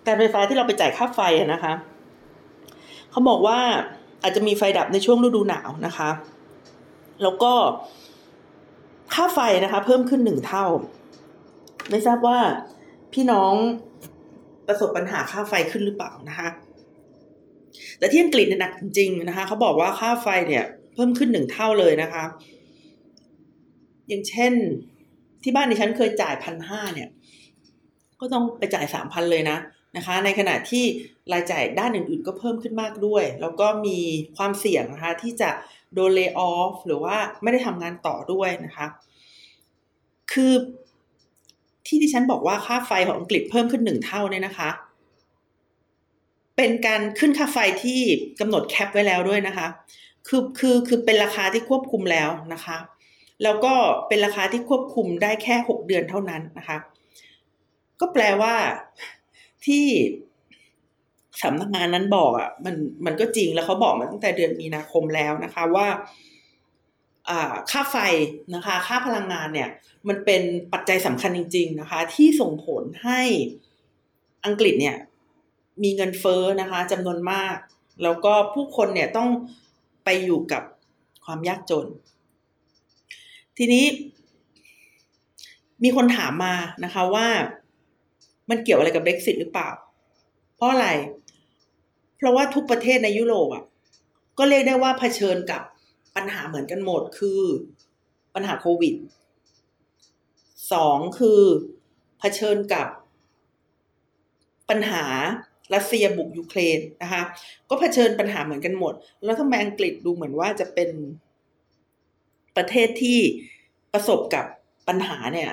[0.09, 1.21] การไฟฟ้าที่เราไปจ่ายค่าไฟ
[1.53, 1.73] นะคะ
[3.11, 3.59] เขาบอกว่า
[4.23, 6.11] อาจจะมีไฟดับในช่วงฤดูหนาวนะคะ
[7.23, 7.53] แล้วก็
[9.14, 10.66] ค่าไฟนะคะ เพิ่มขึ้นหนึ่งเท่า
[11.90, 12.38] ไม่ทราบว่า
[13.12, 13.55] พี่น้อง
[14.66, 16.49] ประสบปัญหาค่าไฟขึ้นหรือเปล่านะคะ
[17.99, 22.25] แต่ที่อังกฤษเนี่ยหนักจริงๆนะคะเขาบอกว่าค่าไฟเนี่ย เพิ่มขึ้นหนึ่งเท่าเลยนะคะ
[24.09, 24.53] อย่างเช่น
[25.42, 27.09] ที่บ้านดิฉันเคยจ่ายพันห้าเนี่ย
[28.21, 29.57] ก็ต้องไปจ่ายสามพันเลยนะ
[29.96, 30.85] นะคะ ในขณะที่
[31.33, 33.98] รายจ่ายด้านอื่นๆ ก็เพิ่มขึ้นมากด้วย แล้วก็มี
[34.37, 35.51] ความเสี่ยงนะคะที่จะ
[35.94, 38.87] โดนเลิกออฟหรือว่าไม่ได้ทำงานต่อด้วยนะคะ
[40.33, 40.53] คือ
[41.87, 44.70] ที่ที่ฉันบอกว่าค่าไฟของอังกฤษเพิ่มขึ้นหนึ่งเท่าเนี่ยนะคะ
[46.57, 48.01] เป็นการขึ้นค่าไฟที่
[48.40, 49.66] กำหนดแคปไว้แล้วด้วยนะคะ
[50.29, 52.77] คือคือคือเป็นราคาที่ควบคุมแล้วนะคะ
[53.42, 53.74] แล้วก็
[54.09, 56.79] เป็นราคาที่ควบคุมได้แค่หกเดือนเท่านั้นนะคะ
[58.01, 58.55] ก็แปลว่า
[59.66, 59.87] ที่
[61.42, 62.75] สำนักงานนั้นบอกอะ่ะ มัน
[63.07, 65.87] มันก็จริงแล้วเขาบอกมาตั้งแต่เดือนมีนาคมแล้วนะคะว่า
[67.71, 67.97] ค่าไฟ
[68.55, 69.68] นะคะ ค่าพลังงานเนี่ย
[70.09, 70.42] มันเป็น
[70.73, 73.23] ปัจจัยสำคัญจริง ๆ นะคะ ที่ส่งผลให้
[74.47, 74.97] อังกฤษเนี่ย
[75.83, 77.57] มีเงินเฟ้อนะคะจำนวนมาก
[78.03, 79.29] แล้วก็ผู้คนเนี่ยต้อง
[80.05, 80.62] ไปอยู่กับ
[81.25, 81.87] ความยากจน
[83.57, 83.85] ทีนี้
[85.85, 87.27] มีคนถามมานะคะว่า
[88.50, 89.70] มันเกี่ยวอะไรกับ Brexit หรือเปล่า
[90.56, 90.88] เพราะอะไร
[92.16, 93.64] เพราะว่าทุกประเทศในยุโรปอะ
[94.38, 95.62] ก็เรียกได้ว่าเผชิญกับ
[96.16, 97.42] ปัญหาเหมือนกันหมดคือ
[98.34, 98.94] ปัญหาโควิด
[100.72, 101.42] สองคือ
[102.20, 102.87] เผชิญกับ
[104.70, 105.04] ปัญหา
[105.74, 107.22] รัสเซียบุกยูเครนนะคะ
[107.68, 110.90] ก็เผชิญปัญหาเหมือนกันหมด แล้วทำไมอังกฤษดูเหมือนว่าจะเป็น
[112.56, 113.18] ประเทศที่
[113.92, 114.44] ประสบกับ
[114.88, 115.50] ปัญหาเนี่ย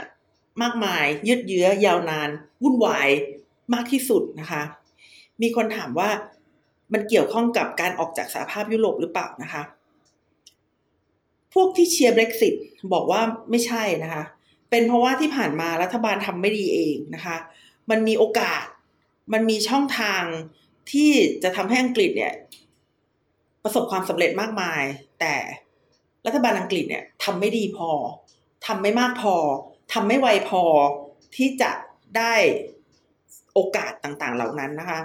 [0.62, 2.30] มากมาย ยืดเยื้อยาวนาน
[2.63, 3.10] วุ่นวาย
[3.74, 4.63] มากที่สุดนะคะ
[5.41, 6.10] มีคนถามว่า
[6.94, 9.63] มันเกี่ยวข้องกับการออกจากสหภาพยุโรปหรือเปล่านะคะ
[11.54, 12.54] พวกที่เชียร์ Brexit
[12.94, 14.24] บอกว่าไม่ใช่นะคะ
[14.70, 17.38] เป็นเพราะว่าที่ผ่านมารัฐบาลทำไม่ดีเองนะคะ
[17.89, 18.63] มันมีโอกาส
[19.34, 20.24] มันมีช่องทาง
[20.91, 21.12] ที่
[21.44, 22.34] จะทำให้อังกฤษเนี่ย
[23.63, 24.82] ประสบความสำเร็จมากมาย
[25.20, 25.36] แต่
[26.26, 27.89] รัฐบาลอังกฤษเนี่ยทำไม่ดีพอ
[28.65, 29.36] ทำไม่มากพอ
[29.93, 30.63] ทำไม่ไวพอ
[31.36, 31.71] ที่จะ
[32.17, 32.34] ได้
[33.54, 35.00] โอกาสต่างๆ เหล่านั้นนะคะ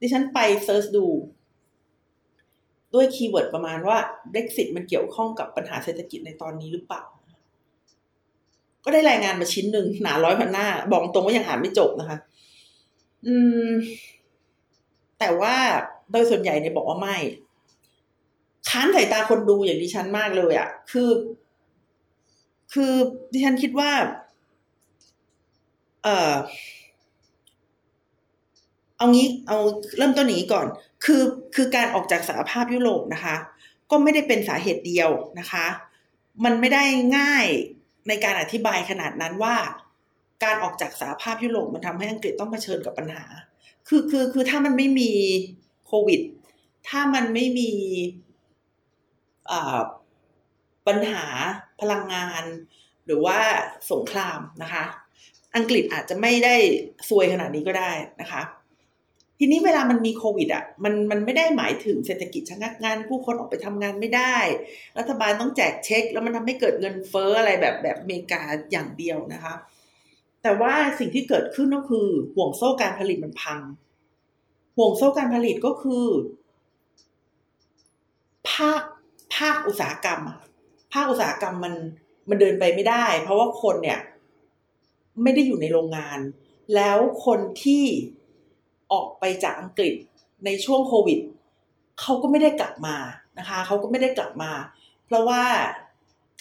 [0.00, 1.06] ดิฉันไป search ดู
[2.94, 3.98] ด้วย keyword ประมาณว่า
[4.32, 7.02] Brexit มันเกี่ยวข้องกับปัญหาเศรษฐกิจในตอนนี้หรือเปล่า
[8.84, 12.18] ก็ได้รายงานมาชิ้นหนึ่งหนาร้อยพันหน้า บอกตรงว่ายังอ่านไม่จบนะคะ
[13.26, 13.36] อื
[13.68, 13.70] ม
[15.18, 15.56] แต่ว่า
[16.12, 17.16] โดยส่วนใหญ่เนี่ยบอกว่าไม่
[18.68, 21.08] ค้านสายตาคนดูอย่างดิฉันมากเลยอะค่ะ คือ
[22.72, 22.92] คือ
[23.32, 23.90] ดิฉันคิดว่า
[26.02, 26.34] เออ
[28.96, 29.58] เอางี้เอา
[29.98, 30.66] เริ่มต้นนี้ก่อน
[31.04, 31.22] คือ
[31.54, 33.36] คือการออกจากสหภาพยุโรปนะคะ
[33.90, 35.66] ก็ไม่ได้เป็นสาเหตุเดียวนะคะ
[36.44, 36.84] มันไม่ได้
[37.18, 37.46] ง่าย
[38.08, 39.56] ในการอธิบายขนาดนั้นว่า
[40.44, 43.24] การออกจากสหภาพยุโรปมันทำให้อังกฤษต้องเผชิญกับปัญหา
[43.88, 45.10] คือคือคือถ้ามันไม่มี
[45.86, 46.20] โควิด
[46.88, 47.70] ถ้ามันไม่มี
[50.86, 51.24] ปัญหา
[51.82, 52.44] พลังงาน
[53.06, 53.38] หรือว่า
[53.92, 54.84] สงครามนะคะ
[55.56, 56.54] อังกฤษอาจจะไม่ได้
[57.08, 57.90] ซวยขนาดนี้ก็ได้
[58.20, 58.42] นะคะ
[59.38, 64.36] ทีนี้เวลามันมีโควิดอะมันมันไม่ได้หมายถึงเศรษฐกิจชะงักงาน ผู้คนออกไปทำงานไม่ได้
[64.98, 68.40] รัฐบาลต้องแจกเช็ค แล้วมันทำให้เกิดเงินเฟ้ออะไรแบบแบบอเมริกา
[68.72, 69.54] อย่างเดียวนะคะ
[70.42, 73.60] แต่ว่าสิ่งที่เกิดขึ้นก็คือห่วงโซ่การผลิตมันพัง
[74.76, 76.06] ห่วงโซ่การผลิตก็คือ
[78.50, 78.82] ภาค
[79.36, 80.20] ภาคอุตสาหกรรม
[80.92, 81.74] ภาคอุตสาหกรรมมัน
[82.28, 84.00] มันเดินไปไม่ได้ เพราะว่าคนเนี่ย
[85.22, 86.18] ไม่ได้อยู่ในโรงงาน
[86.74, 87.84] แล้วคนที่
[88.92, 89.94] ออกไปจากอังกฤษ
[90.44, 91.18] ในช่วงโควิด
[92.00, 92.96] เขาก็ไม่ได้กลับมา
[93.38, 94.52] นะคะเขาก็ไม่ได้กลับมา
[95.06, 95.42] เพราะว่า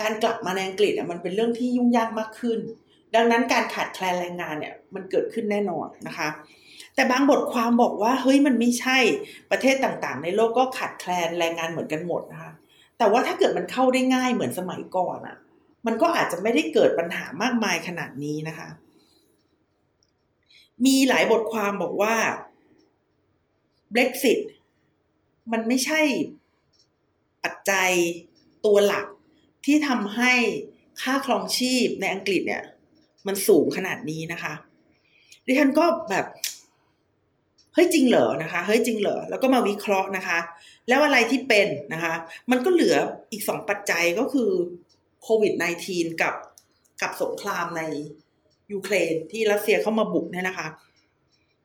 [0.01, 2.59] การกลับมาในอังกฤษมันเป็นเรื่องที่ยุ่งยากมากขึ้น
[3.15, 6.27] ดังนั้นการขาดแคลนแรงงานเนี่ยมันเกิดขึ้นแน่นอนนะคะ
[6.95, 8.97] แต่บางบทความบอกว่าเฮ้ยมันไม่ใช่
[9.51, 12.51] ประเทศต่างๆ ในโลกก็ขาดแคลนแรงงานเหมือนกันหมดนะคะ
[13.01, 15.37] แต่ว่าถ้าเกิดมันเข้าได้ง่ายเหมือนสมัยก่อนอะ่ะ
[15.85, 18.69] มันก็อาจจะไม่ได้เกิดปัญหามากมายขนาดนี้นะคะ
[20.85, 22.15] มีหลายบทความบอกว่า
[23.93, 24.39] Brexit
[25.51, 26.01] มันไม่ใช่
[27.43, 27.91] ปัจจัย
[28.65, 29.05] ตัวหลัก
[29.65, 30.33] ที่ทำให้
[31.01, 32.63] ค่าครองชีพในอังกฤษเนี่ย
[33.27, 34.53] มันสูงขนาดนี้นะคะ
[35.45, 36.25] ดิฉันก็แบบ
[37.73, 40.39] เฮ้ยจริงเหรอนะคะ เฮ้ยจริงเหรอแล้วก็มาวิเคราะห์นะคะ
[40.87, 42.13] แล้วอะไรที่เป็นนะคะ
[42.51, 42.95] มันก็เหลือ
[43.31, 44.49] อีกสองปัจจัยก็คือ
[45.23, 45.53] โควิด
[45.87, 46.35] -19 กับ
[47.01, 47.81] กับสงครามใน
[48.71, 50.67] ยูเครนที่รัสเซียเข้ามาบุกเนี่ยนะคะ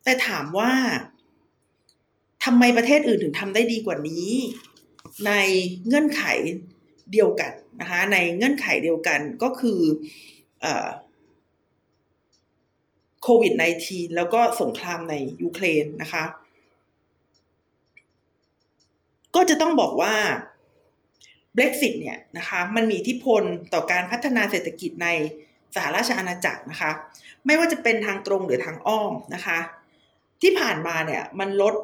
[0.04, 0.72] แต่ถามว่า
[2.44, 4.28] ทำไมประเทศอื่นถึงทำได้ดีกว่านี้
[5.26, 5.32] ใน
[5.86, 6.22] เงื่อนไข
[7.12, 9.80] เดียวกันนะคะ ในเงื่อนไขเดียวกันก็คือ
[13.22, 13.52] โควิด
[13.84, 16.24] -19 แล้วก็สงครามในยูเครนนะคะ
[19.34, 20.14] ก็จะต้องบอกว่า
[21.56, 23.42] Brexit เนี่ยนะคะมันมีอิทธิพล
[23.74, 25.08] ต่อการพัฒนาเศรษฐกิจใน
[25.74, 26.90] สหราชอาณาจักรนะคะ
[27.46, 29.58] ไม่ว่าจะเป็นทางตรงหรือทางอ้อมนะคะ
[30.42, 31.74] ที่ผ่านมาเนี่ยมันลด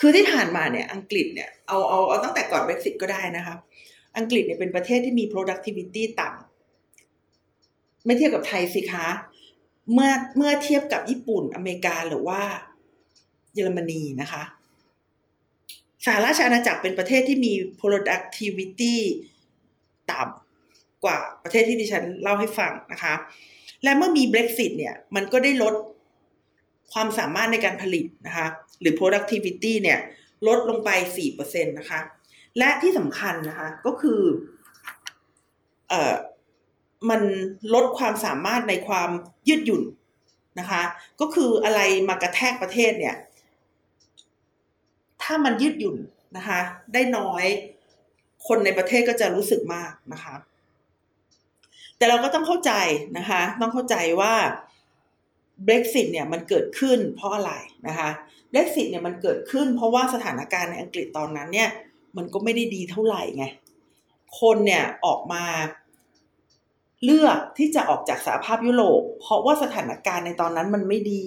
[0.00, 3.54] คือที่ผ่านมาเนี่ยอังกฤษเนี่ยเอาเอาเอาตั้งแต่ก่อน Brexit ก็ได้นะคะ
[4.16, 9.06] อังกฤษเนี่ยเป็นประเทศที่มี productivity ต่ำไม่เทียบกับไทยสิคะ
[9.92, 12.40] เมื่อเมื่อเทียบกับญี่ปุ่นอเมริกาหรือว่า
[13.54, 14.42] เยอรมนีนะคะ
[16.04, 18.96] สหราชอาณาจักรเป็นประเทศที่มี productivity
[20.10, 23.14] ต่ำกว่าประเทศที่ดิฉันเล่าให้ฟังนะคะ
[23.84, 25.74] และเมื่อมี Brexit เนี่ย มันก็ได้ลด
[26.92, 28.46] ความสามารถในการผลิตนะคะ
[28.80, 29.98] หรือ productivity เนี่ย
[30.46, 30.90] ลดลงไป
[31.28, 32.00] 4%นะคะ
[32.58, 34.20] และที่สำคัญนะคะ ก็คือ
[35.88, 36.14] เอ่อ
[37.10, 37.20] มัน
[37.74, 39.10] ลดความสามารถในความ
[39.48, 39.82] ยืดหยุ่น
[40.60, 40.82] นะคะ
[41.20, 43.16] ก็คืออะไรมากระแทกประเทศเนี่ย
[45.22, 45.96] ถ้ามันยืดหยุ่น
[46.36, 46.60] นะคะ
[46.92, 47.44] ได้น้อย
[48.46, 50.34] คนในประเทศก็จะรู้สึกมากนะคะ
[51.96, 52.72] แต่เราก็ต้องเข้าใจ
[53.18, 54.34] นะคะ ต้องเข้าใจว่า
[55.66, 57.52] Brexit เนี่ยมันเกิดขึ้นเพราะอะไร
[57.88, 58.10] นะคะ
[58.52, 61.70] Brexit เนี่ยมันเกิดขึ้น เพราะว่าสถานการณ์ในอังกฤษตอนนั้นเนี่ย
[62.16, 63.44] มันก็ไม่ได้ดีเท่าไหร่ไง
[64.40, 65.44] คนเนี่ยออกมา
[67.04, 71.26] เลือกที่จะออกจากสหภาพยุโรป เพราะว่าสถานการณ์ในตอนนั้นมันไม่ดี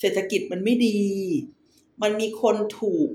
[0.00, 0.98] เศรษฐกิจมันไม่ดี
[2.02, 3.08] มันมีคนถูก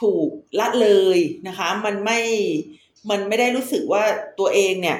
[0.00, 0.28] ถูก
[0.60, 2.20] ละเลยนะคะ มันไม่
[3.10, 4.04] มันไม่ได้รู้สึกว่า
[4.38, 4.98] ตัวเองเนี่ย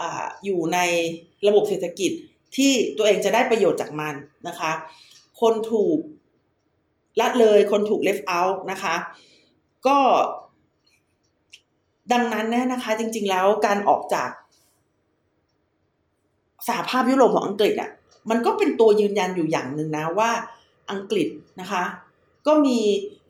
[0.00, 0.02] อ
[0.44, 0.78] อยู่ใน
[1.46, 2.10] ระบบเศรษฐกิจ
[2.56, 4.14] ที่ตัวเองจะได้ประโยชน์จากมัน
[4.48, 4.72] นะคะ
[5.40, 5.98] คนถูก
[7.20, 8.94] ละเลย คนถูก left out นะคะ
[9.86, 9.98] ก็
[12.12, 14.30] ดังนั้นเนี่ยนะคะ จริง ๆ แล้วการออกจาก
[16.68, 17.90] สหภาพยุโรปของอังกฤษอะ
[18.30, 20.30] มันก็เป็นตัวยืนยันอยู่อย่างหนึ่งนะว่า
[20.90, 21.28] อังกฤษ
[21.60, 21.84] นะคะ
[22.46, 22.78] ก็มี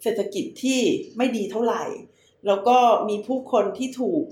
[0.02, 0.80] เศรษฐกิจที่
[1.16, 1.84] ไม่ดีเท่าไหร่
[2.46, 4.24] แล้วก็มีผู้คนที่ถูก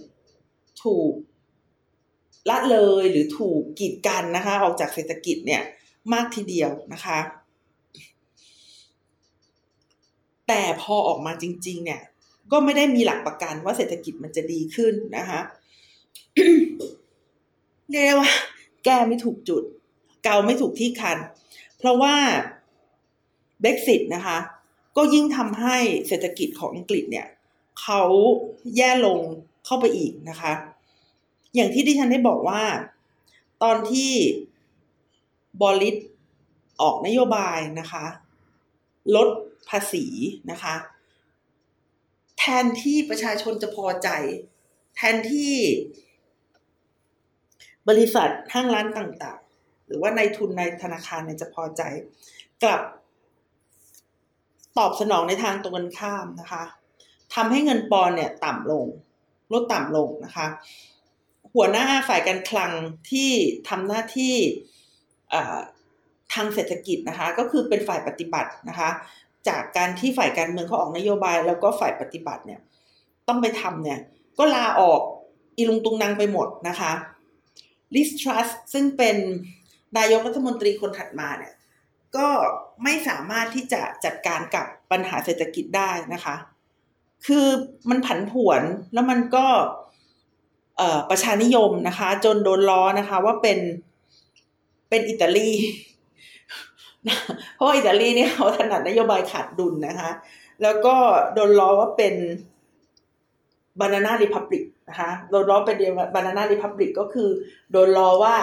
[0.85, 1.13] ถูก
[2.49, 5.63] ละเลยหรือถูกกีดกันนะคะ ออกจากเศรษฐกิจเนี่ย
[6.13, 7.19] มากทีเดียวนะคะ
[10.49, 12.01] แต่พอออกมาจริง ๆ เนี่ย
[12.53, 15.41] ก็ไม่ได้มีหลักประกันว่าเศรษฐกิจมันจะดีขึ้นนะคะ
[17.91, 18.31] เรียกว่า
[18.85, 19.63] แก้ไม่ถูกจุด
[20.25, 21.19] เกาไม่ถูกที่คัน
[21.79, 22.15] เพราะว่า
[23.63, 24.39] Brexit นะคะ
[24.97, 25.77] ก็ยิ่งทำให้
[26.09, 27.27] เศรษฐกิจของอังกฤษเนี่ย
[27.81, 28.03] เขา
[28.77, 29.19] แย่ลง
[29.65, 30.53] เข้าไปอีกนะคะ
[31.55, 32.63] อย่างที่ดิฉันได้บอกว่า
[33.63, 34.13] ตอนที่
[35.61, 35.97] บอลิส
[36.83, 38.05] ออกนโยบายนะคะ
[39.17, 39.29] ลด
[39.69, 40.05] ภาษี
[40.51, 40.75] นะคะ
[42.65, 44.09] นที่ประชาชนจะพอใจ
[44.97, 45.55] แทนที่
[47.89, 51.83] บริษัทห้างร้านต่างๆ หรือว่าในทุนในธนาคารเนี่ยจะพอใจ
[52.63, 52.83] กลับ
[54.79, 56.65] ตอบสนองในทางตรงกันข้ามนะคะ
[57.35, 58.87] ทำให้เงินปอนเนี่ยต่ำลง
[59.53, 60.47] ลดต่ำลงนะคะ
[61.55, 62.73] หัวหน้าฝ่ายการคลัง
[63.11, 63.31] ที่
[63.69, 64.35] ทำหน้าที่
[66.35, 68.91] ทางเศรษฐกิจนะคะ ก็คือเป็นฝ่ายปฏิบัตินะคะ
[69.49, 72.61] จากการที่ฝ่ายการเมืองเขาออกนโยบาย แล้วก็ฝ่ายปฏิบัติเนี่ย
[73.29, 74.01] ต้องไปทำเนี่ย
[74.39, 75.01] ก็ลาออก
[75.57, 76.93] อีลุงตุงนางไปหมดนะคะ
[77.95, 79.17] ลิสทรัสซึ่งเป็น
[79.99, 81.55] นายกรัฐมนตรีคนถัดมาเนี่ย
[82.17, 82.29] ก็
[82.85, 86.37] ไม่สามารถที่จะจัดการกับปัญหาเศรษฐกิจได้นะคะ
[87.27, 87.47] คือ
[87.91, 88.63] มันผันผวน
[88.95, 89.47] แล้วมันก็
[91.11, 93.59] ประชานิยมนะคะ จนโดนล้อนะคะว่าเป็น
[94.89, 95.51] เป็นอิตาลี
[97.55, 100.11] เพราะอิตาลีนี่เขาถนัดนโยบายขาดดุลนะคะ
[100.63, 100.95] แล้วก็
[101.35, 102.15] โดนล้อว่าเป็น
[103.81, 105.77] บานาน่าริพับลิกนะคะโดนล้อเป็น
[106.15, 107.29] บานาน่าริพับลิกก็คือ
[107.71, 108.37] โดนล้อว่า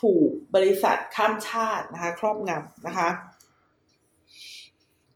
[0.00, 3.08] ถูกบริษัทข้ามชาตินะคะ ครอบงำนะคะ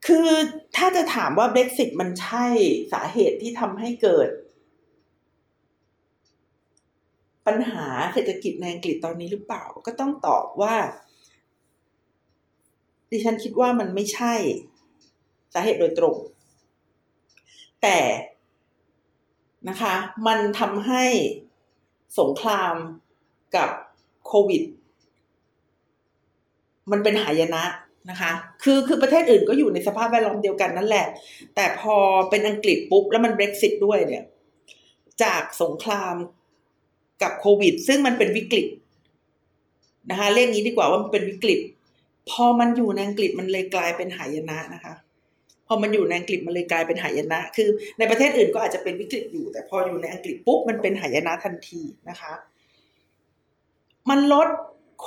[0.07, 0.29] คือ
[0.77, 2.47] ถ้าจะถามว่า Brexit มันใช่
[2.93, 4.29] สาเหตุที่ทำให้เกิด
[7.47, 10.75] ปัญหาเศรษฐกิจในอังกฤษตอนนี้หรือเปล่า ก็ต้องตอบว่า
[13.11, 14.35] ดิฉันคิดว่ามันไม่ใช่
[15.55, 16.17] สาเหตุโดยตรง
[17.83, 17.99] แต่
[19.69, 19.95] นะคะ
[20.27, 21.05] มันทำให้
[22.19, 22.75] สงคราม
[23.57, 23.71] กับ
[24.27, 24.63] โควิด
[26.91, 27.65] มันเป็นหายนะ
[28.11, 28.31] นะคะ
[28.63, 31.07] คือคือประเทศอื่นก็อยู่ในสภาพแวดล้อมเดียวกันนั่นแหละ
[31.55, 31.97] แต่พอ
[32.31, 34.25] เป็นอังกฤษปุ๊บ แล้วมันเบรกซิตด้วยเนี่ย
[35.23, 36.15] จากสงคราม
[37.23, 38.67] กับโควิด ซึ่งมันเป็นวิกฤต
[40.11, 41.61] นะคะเรียกงี้ดีกว่าว่ามันเป็นวิกฤต
[42.31, 44.95] พอมันอยู่ในอังกฤษมันเลยกลายเป็นหายนะนะคะ
[45.67, 52.33] พอมันอยู่ในอังกฤษมันเลยกลายเป็นหายนะ คือ ในประเทศอื่นก็อาจจะเป็นวิกฤตอยู่ แต่พออยู่ในอังกฤษปุ๊บมันเป็นหายนะทันทีนะคะ
[54.11, 54.49] มันลด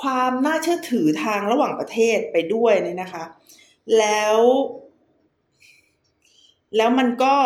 [0.00, 3.24] ความน่าเชื่อถือทางระหว่างประเทศไปด้วยเนี่ยนะคะ
[3.98, 4.38] แล้ว
[6.76, 7.36] แล้วมันก็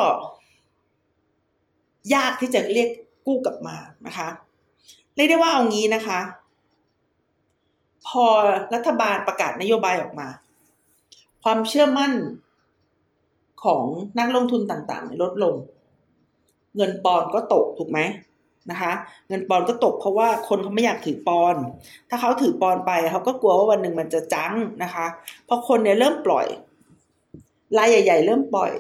[2.14, 2.88] ยากที่จะเรียก
[3.26, 4.28] กู้กลับมานะคะ
[5.16, 6.20] เรียกได้ว่าเอางี้นะคะ
[8.08, 8.26] พอ
[8.74, 10.28] รัฐบาลประกาศนโยบายออกมา
[11.44, 12.12] ความเชื่อมั่น
[13.64, 13.84] ของ
[14.18, 15.54] นักลงทุนต่างๆ ลดลง
[16.76, 18.00] เงินปอนก็ตกถูกไหม
[18.70, 18.92] นะคะ
[19.28, 21.56] เงินปอนก็ตกเพราะว่าคนเขาไม่อยากถือปอน
[22.08, 25.06] ถ้าเขาถือปอนไปเขาก็กลัวว่าวันหนึ่งมันจะจังนะคะ
[25.48, 26.46] พอคนเนี่ยเริ่มปล่อย
[27.78, 28.72] รายใหญ่ ๆ เริ่มปล่อย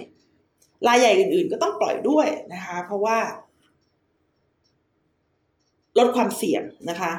[0.88, 3.18] รายใหญ่อื่น ๆ ก็ต้องปล่อยด้วยนะคะ เพราะว่า
[5.98, 7.12] ลดความเสี่ยงนะคะ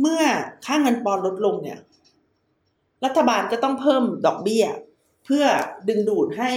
[0.00, 0.22] เมื่อ
[0.64, 1.78] ค่าเงินปอนลดลงเนี่ย
[3.04, 4.64] รัฐบาลก็ต้องเพิ่มดอกเบี้ย
[5.24, 5.44] เพื่อ
[5.88, 6.50] ดึงดูดให้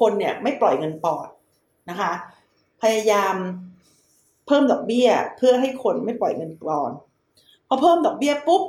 [0.00, 1.28] คนเนี่ยไม่ปล่อยเงินปอด
[1.90, 2.12] นะคะ
[2.82, 3.34] พยายาม
[4.46, 6.90] เพิ่มดอกเบี้ยเพื่อให้คนไม่ปล่อยเงินปอน
[7.68, 8.62] พอเพิ่มดอกเบี้ยปุ๊บ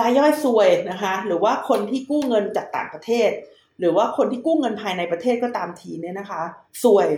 [0.00, 3.30] รายย่อยซวยนะคะ หรือว่าคนที่กู้เงินจากต่างประเทศ
[3.78, 6.42] หรือว่าคนที่กู้เงินภายในประเทศก็ตามทีเนี่ยนะคะ
[6.82, 7.08] ซวย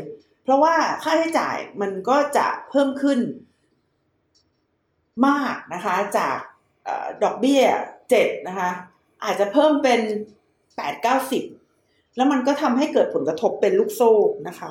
[0.43, 3.19] เพราะว่าค่าใช้จ่ายมันก็จะเพิ่มขึ้น
[5.27, 6.37] มากนะคะจาก
[7.23, 7.63] ดอกเบี้ย
[8.11, 8.71] เจ็ดนะคะ
[9.25, 10.01] อาจจะเพิ่มเป็น
[10.77, 11.45] แปดเก้าสิบ
[12.17, 14.13] แล้วมันก็ทำให้เกิดผลกระทบเป็นลูกโซ่
[14.49, 14.71] นะคะ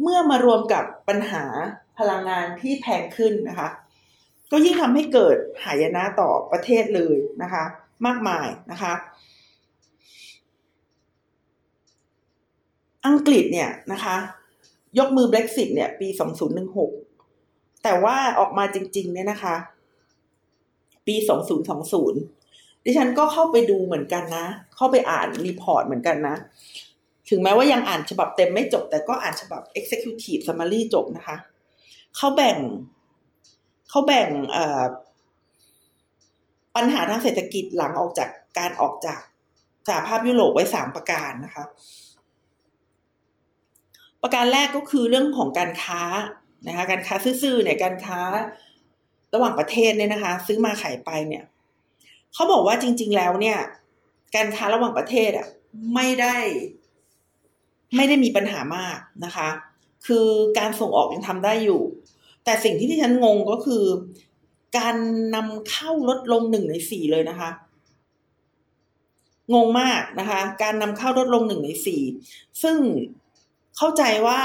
[0.00, 1.44] เมื่อมารวมกับปัญหา
[1.98, 3.68] พลังงานที่แพงขึ้นนะคะ
[4.50, 7.64] ก็ยิ่งทำให้เกิดหายนะต่อประเทศเลยนะคะ
[8.06, 8.92] มากมายนะคะ
[13.06, 14.16] อังกฤษเนี่ยนะคะ
[14.98, 16.08] ยกมือ Brexit เนี่ย ปี
[16.64, 17.11] 2016
[17.82, 19.56] แต่ว่าออกมาจริง ๆ เนี่ยนะคะ
[21.06, 21.16] ปี
[22.00, 26.36] 2020ดิฉันก็เข้าไปดูเหมือนกันนะ เข้าไปอ่าน report เหมือนกันนะ
[27.30, 31.36] ถึงแม้ว่ายังอ่านฉบับเต็มไม่จบ แต่ก็อ่านฉบับ Executive Summary จบนะคะ
[32.16, 32.58] เขาแบ่ง
[33.88, 34.28] เขาแบ่ง
[36.76, 39.20] ปัญหาทางเศรษฐกิจหลังออกจากการออกจาก
[39.88, 41.64] สหภาพยุโรปไว้สามประการนะคะ
[44.22, 46.02] ประการแรกก็คือเรื่องของการค้า
[46.66, 48.20] นะคะการค้าซื่อๆเนี่ยการค้า
[49.34, 51.44] ระหว่างประเทศเนี่ยนะคะ ซื้อมาขายไปเนี่ย
[52.34, 53.58] เขาบอกว่าจริง ๆ แล้วเนี่ย
[54.34, 55.48] การค้าระหว่างประเทศอะ
[55.94, 56.36] ไม่ได้
[57.96, 59.48] ไม่ได้มีปัญหามากนะคะ
[60.06, 60.26] คือ
[60.58, 61.80] การส่งออกยังทำได้อยู่
[62.44, 63.84] แต่สิ่งที่ที่ฉันงงก็คือ
[64.78, 64.96] การ
[65.34, 67.50] นำเข้าลดลงหนึ่งในสี่เลยนะคะ
[69.54, 72.02] งงมากนะคะ การนำเข้าลดลงหนึ่งในสี่
[72.62, 72.76] ซึ่ง
[73.76, 74.40] เข้าใจว่า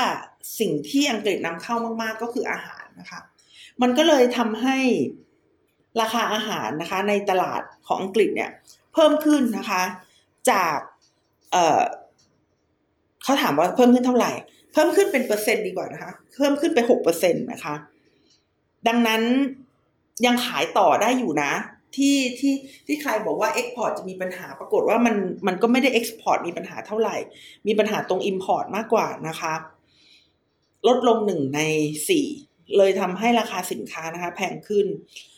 [0.59, 3.19] สิ่งที่อังกฤษนำเข้ามาก ๆ ก็คืออาหารนะคะ
[3.81, 4.77] มันก็เลยทำให้
[6.01, 8.51] ราคาอาหารนะคะ ในตลาดของอังกฤษเนี่ย
[8.93, 9.83] เพิ่มขึ้นนะคะ
[10.51, 10.77] จาก
[11.51, 11.81] เอ่อ
[13.23, 14.31] เขาถามว่าเพิ่มขึ้นเท่าไหร่
[14.73, 17.75] เพิ่มขึ้นเป็นเปอร์เซ็นต์ดีกว่านะคะ เพิ่มขึ้นไปหกเปอร์เซ็นต์นะคะ
[18.87, 19.21] ดังนั้น
[20.25, 21.51] ยังขายต่อได้อยู่นะ
[21.95, 22.53] ที่ที่
[22.87, 25.15] ที่ใครบอกว่า export จะมีปัญหาปรากฏว่ามัน
[25.47, 27.15] มันก็ไม่ได้ export มีปัญหาเท่าไหร่
[27.67, 29.53] มีปัญหาตรง import มากกว่านะคะ
[30.87, 31.61] ลดลงหนึ่งใน
[32.09, 32.27] สี่
[32.77, 34.87] เลยทำให้ราคาสินค้านะคะ แพงขึ้น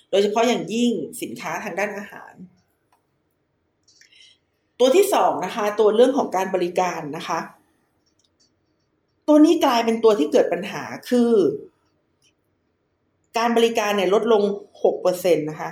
[0.10, 2.34] โดยเฉพาะอย่างยิ่งสินค้าทางด้านอาหาร
[4.80, 7.40] ตัวที่สองนะคะ ตัวเรื่องของการบริการนะคะ
[9.28, 11.32] ตัวนี้กลายเป็นตัวที่เกิดปัญหาคือ
[13.38, 14.44] การบริการเนี่ยลดลง
[14.84, 15.72] หกเปอร์เซ็นตนะคะ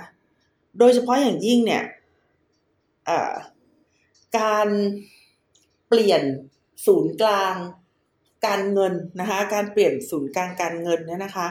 [0.78, 1.84] โดยเฉพาะอย่างยิ่งเนี่ย
[4.38, 4.68] การ
[5.88, 6.22] เปลี่ยน
[6.86, 7.54] ศูนย์กลาง
[8.46, 11.46] การเงินนะคะการเปลี่ยนศูนย์กลางการเงินเนี่ยนะคะ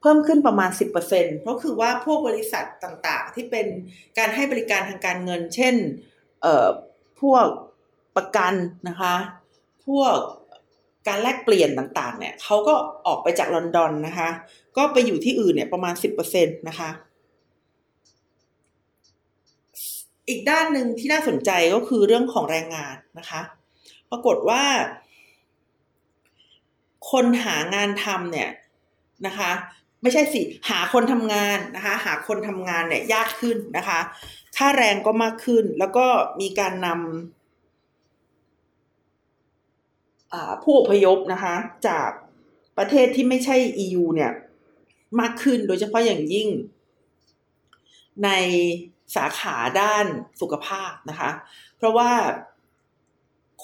[0.00, 0.70] เพิ่มขึ้นประมาณ
[1.06, 3.66] 10%เพราะคือว่าพวกบริษัทต่างๆ ที่เป็น
[4.18, 5.74] การให้บริการทางการเงิน เช่น
[6.42, 6.68] เอ่อ
[7.20, 7.46] พวก
[8.16, 8.54] ประกัน
[8.88, 9.14] นะคะ
[9.86, 10.16] พวก
[11.08, 12.74] การแลกเปลี่ยนต่างๆ เนี่ยเขาก็
[13.06, 14.28] ออกไปจากลอนดอนนะคะ
[14.76, 15.94] ก็ไปอยู่ที่อื่นเนี่ยประมาณ
[16.30, 16.90] 10%นะคะ
[20.28, 23.40] อีกด้านหนึ่งที่น่าสนใจก็คือเรื่องของแรงงานนะคะ
[24.10, 24.62] ปรากฏว่า
[27.10, 28.50] คนหางานทำเนี่ย
[29.26, 29.50] นะคะ
[30.02, 33.98] ไม่ใช่สิหาคนทำงานนะคะ หาคนทำงานเนี่ยยากขึ้นนะคะ
[34.56, 36.06] ค่าแรงก็มากขึ้น แล้วก็
[36.40, 36.98] มีการนำ
[40.62, 41.54] ผู้อพยพนะคะ
[41.88, 42.10] จาก
[42.78, 44.32] ประเทศที่ไม่ใช่ EU เนี่ย
[45.20, 46.48] มากขึ้นโดยเฉพาะอย่างยิ่ง
[48.24, 48.30] ใน
[49.16, 50.06] สาขาด้าน
[50.40, 51.30] สุขภาพนะคะ
[51.76, 52.10] เพราะว่า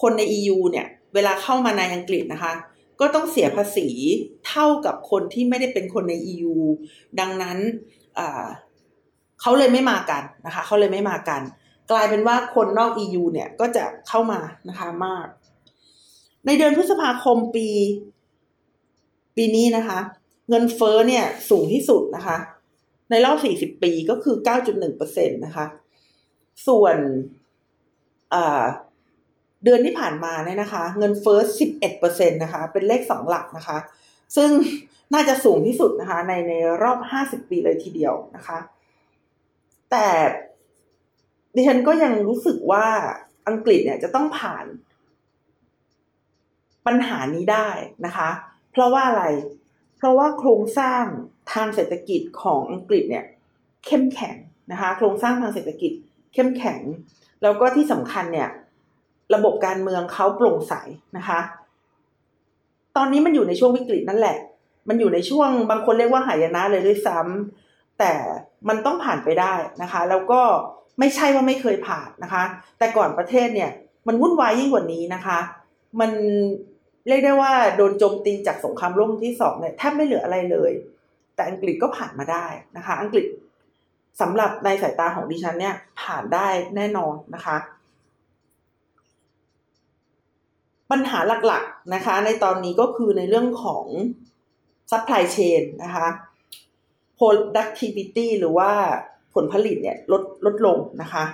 [0.01, 2.53] คนใน EU เนี่ย เวลาเข้ามาในอังกฤษนะคะ
[3.01, 3.89] ก็ต้องเสียภาษี
[4.49, 6.55] เท่ากับคนที่ไม่ได้เป็นคนใน EU
[7.21, 7.59] ดังนั้น
[9.41, 11.41] เขาเลยไม่มากันนะคะเขาเลยไม่มากัน
[11.91, 15.27] กลายเป็นว่าคนนอก EU เนี่ยก็จะเข้ามานะคะมาก
[16.47, 17.69] ในเดือนพฤษภาคมปี
[19.37, 19.99] ปีนี้นะคะ
[20.49, 22.37] เงินเฟ้อเนี่ยสูงที่สุดนะคะ
[23.11, 24.37] ในรอบ 40 ปีก็คือ
[24.87, 25.67] 9.1%นะคะ
[26.69, 26.97] ส่วน
[29.65, 31.41] เดือนที่ผ่านมาเนี่ยนะคะ เงินเฟ้อ
[31.91, 33.79] 11%นะคะ เป็นเลขสองหลักนะคะ
[34.37, 34.51] ซึ่ง
[35.15, 38.59] น่าจะสูงที่สุดนะคะ ในในรอบ 50 ปีเลยทีเดียวนะคะ
[39.91, 40.07] แต่
[41.55, 42.87] ดิฉันก็ยังรู้สึกว่า
[43.49, 44.65] อังกฤษเนี่ยจะต้องผ่าน
[46.87, 47.69] ปัญหานี้ได้
[48.07, 48.29] นะคะ
[48.73, 49.25] เพราะว่าอะไร
[49.97, 51.05] เพราะว่าโครงสร้าง
[51.53, 53.25] ทางเศรษฐกิจของอังกฤษเนี่ย
[53.87, 54.37] เข้มแข็ง
[54.73, 55.93] นะคะ โครงสร้างทางเศรษฐกิจ
[56.35, 56.81] เข้มแข็ง
[57.43, 58.51] แล้วก็ที่สำคัญเนี่ย
[59.35, 60.75] ระบบการเมืองเขาโปร่งใส
[61.17, 61.41] นะคะ
[62.97, 64.39] ตอนนี้มันอยู่ในช่วงวิกฤตนั่นแหละ
[64.89, 68.13] มันอยู่ในช่วงบางคนเรียกว่าหายนะเลยด้วยซ้ำแต่
[68.69, 70.41] มันต้องผ่านไปได้นะคะ แล้วก็
[70.99, 72.45] ไม่ใช่ว่าไม่เคยผ่านนะคะ
[72.79, 73.71] แต่ก่อนประเทศเนี่ย
[74.07, 75.39] มันวุ่นวายยิ่งกว่านี้นะคะ
[76.01, 76.11] มัน
[77.09, 80.73] เรียกได้ว่าโดนโจมตีจากสงครามโลกที่สองเนี่ยแทบไม่เหลืออะไรเลย
[81.35, 83.27] แต่อังกฤษก็ผ่านมาได้นะคะ อังกฤษ
[84.21, 87.57] สำหรับในสายตาของดิฉันเนี่ยผ่านได้แน่นอนนะคะ
[90.91, 93.85] ปัญหาหลักๆนะคะ ในตอนนี้ก็คือในเรื่องของ
[94.91, 96.07] supply chain นะคะ
[97.19, 98.71] productivity หรือว่า
[99.35, 101.25] ผลผลิตเนี่ยลดลดลงนะคะ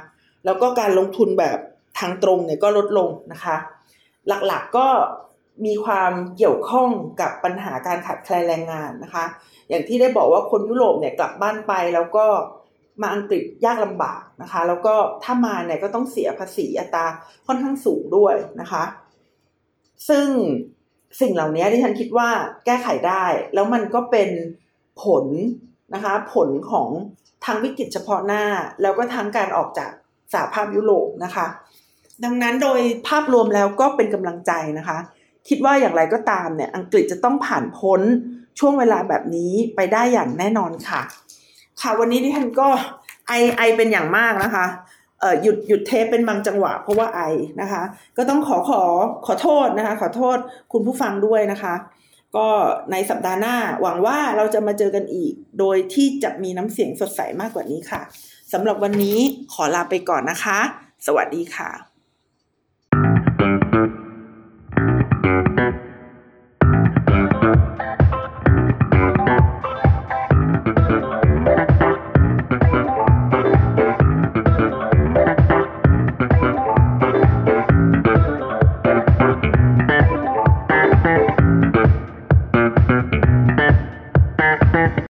[0.44, 1.58] แล้วก็การลงทุนแบบ
[1.98, 3.56] ทางตรงเนี่ยก็ลดลงนะคะ
[4.28, 4.88] หลักๆก็
[5.66, 6.88] มีความเกี่ยวข้อง
[7.20, 9.24] กับปัญหาการขาดแคลนแรงงานนะคะ
[9.68, 12.26] อย่างที่ได้บอกว่าคนยุโรปเนี่ยกลับบ้านไปแล้วก็
[13.02, 17.06] มาอังกฤษยากลำบากนะคะ แล้วก็ถ้ามาเนี่ยก็ต้องเสียภาษีอัตรา
[17.46, 18.82] ค่อนข้างสูงด้วยนะคะ
[20.08, 20.26] ซึ่ง
[21.20, 22.28] สิ่งเหล่านี้ที่ฉันคิดว่า
[22.64, 24.28] แก้ไขได้ แล้วมันก็เป็น
[25.02, 25.24] ผล
[25.94, 26.88] นะคะ ผลของ
[27.44, 28.44] ทางวิกฤตเฉพาะหน้า
[28.82, 29.90] แล้วก็ทั้งการออกจาก
[30.32, 31.46] สหภาพยุโรปนะคะ
[32.24, 34.98] ดังนั้นโดยภาพรวมแล้วก็เป็นกำลังใจนะคะ
[35.48, 38.00] คิดว่าอย่างไรก็ตามเนี่ยอังกฤษจะต้องผ่านพ้น
[38.58, 41.00] ช่วงเวลาแบบนี้ไปได้อย่างแน่นอนค่ะ
[41.80, 42.68] ค่ะวันนี้ที่ฉันก็
[43.28, 44.66] ไอไอเป็นอย่างมากนะคะ
[45.42, 47.20] หยุดหยุดเทปเป็นบางจังหวะเพราะว่าไอ
[47.60, 47.82] นะคะ
[48.16, 48.82] ก็ต้องขอขอ
[49.26, 50.38] ขอโทษนะคะ ขอโทษ
[50.72, 51.74] คุณผู้ฟังด้วยนะคะ
[52.36, 52.46] ก็
[52.92, 58.00] ในสัปดาห์หน้าหวังว่าเราจะมาเจอกันอีก โดยที่จะมีน้ำเสียงสดใสมากกว่านี้ค่ะ
[58.52, 59.18] สำหรับวันนี้
[59.52, 60.58] ขอลาไปก่อนนะคะ
[61.06, 61.89] สวัสดีค่ะ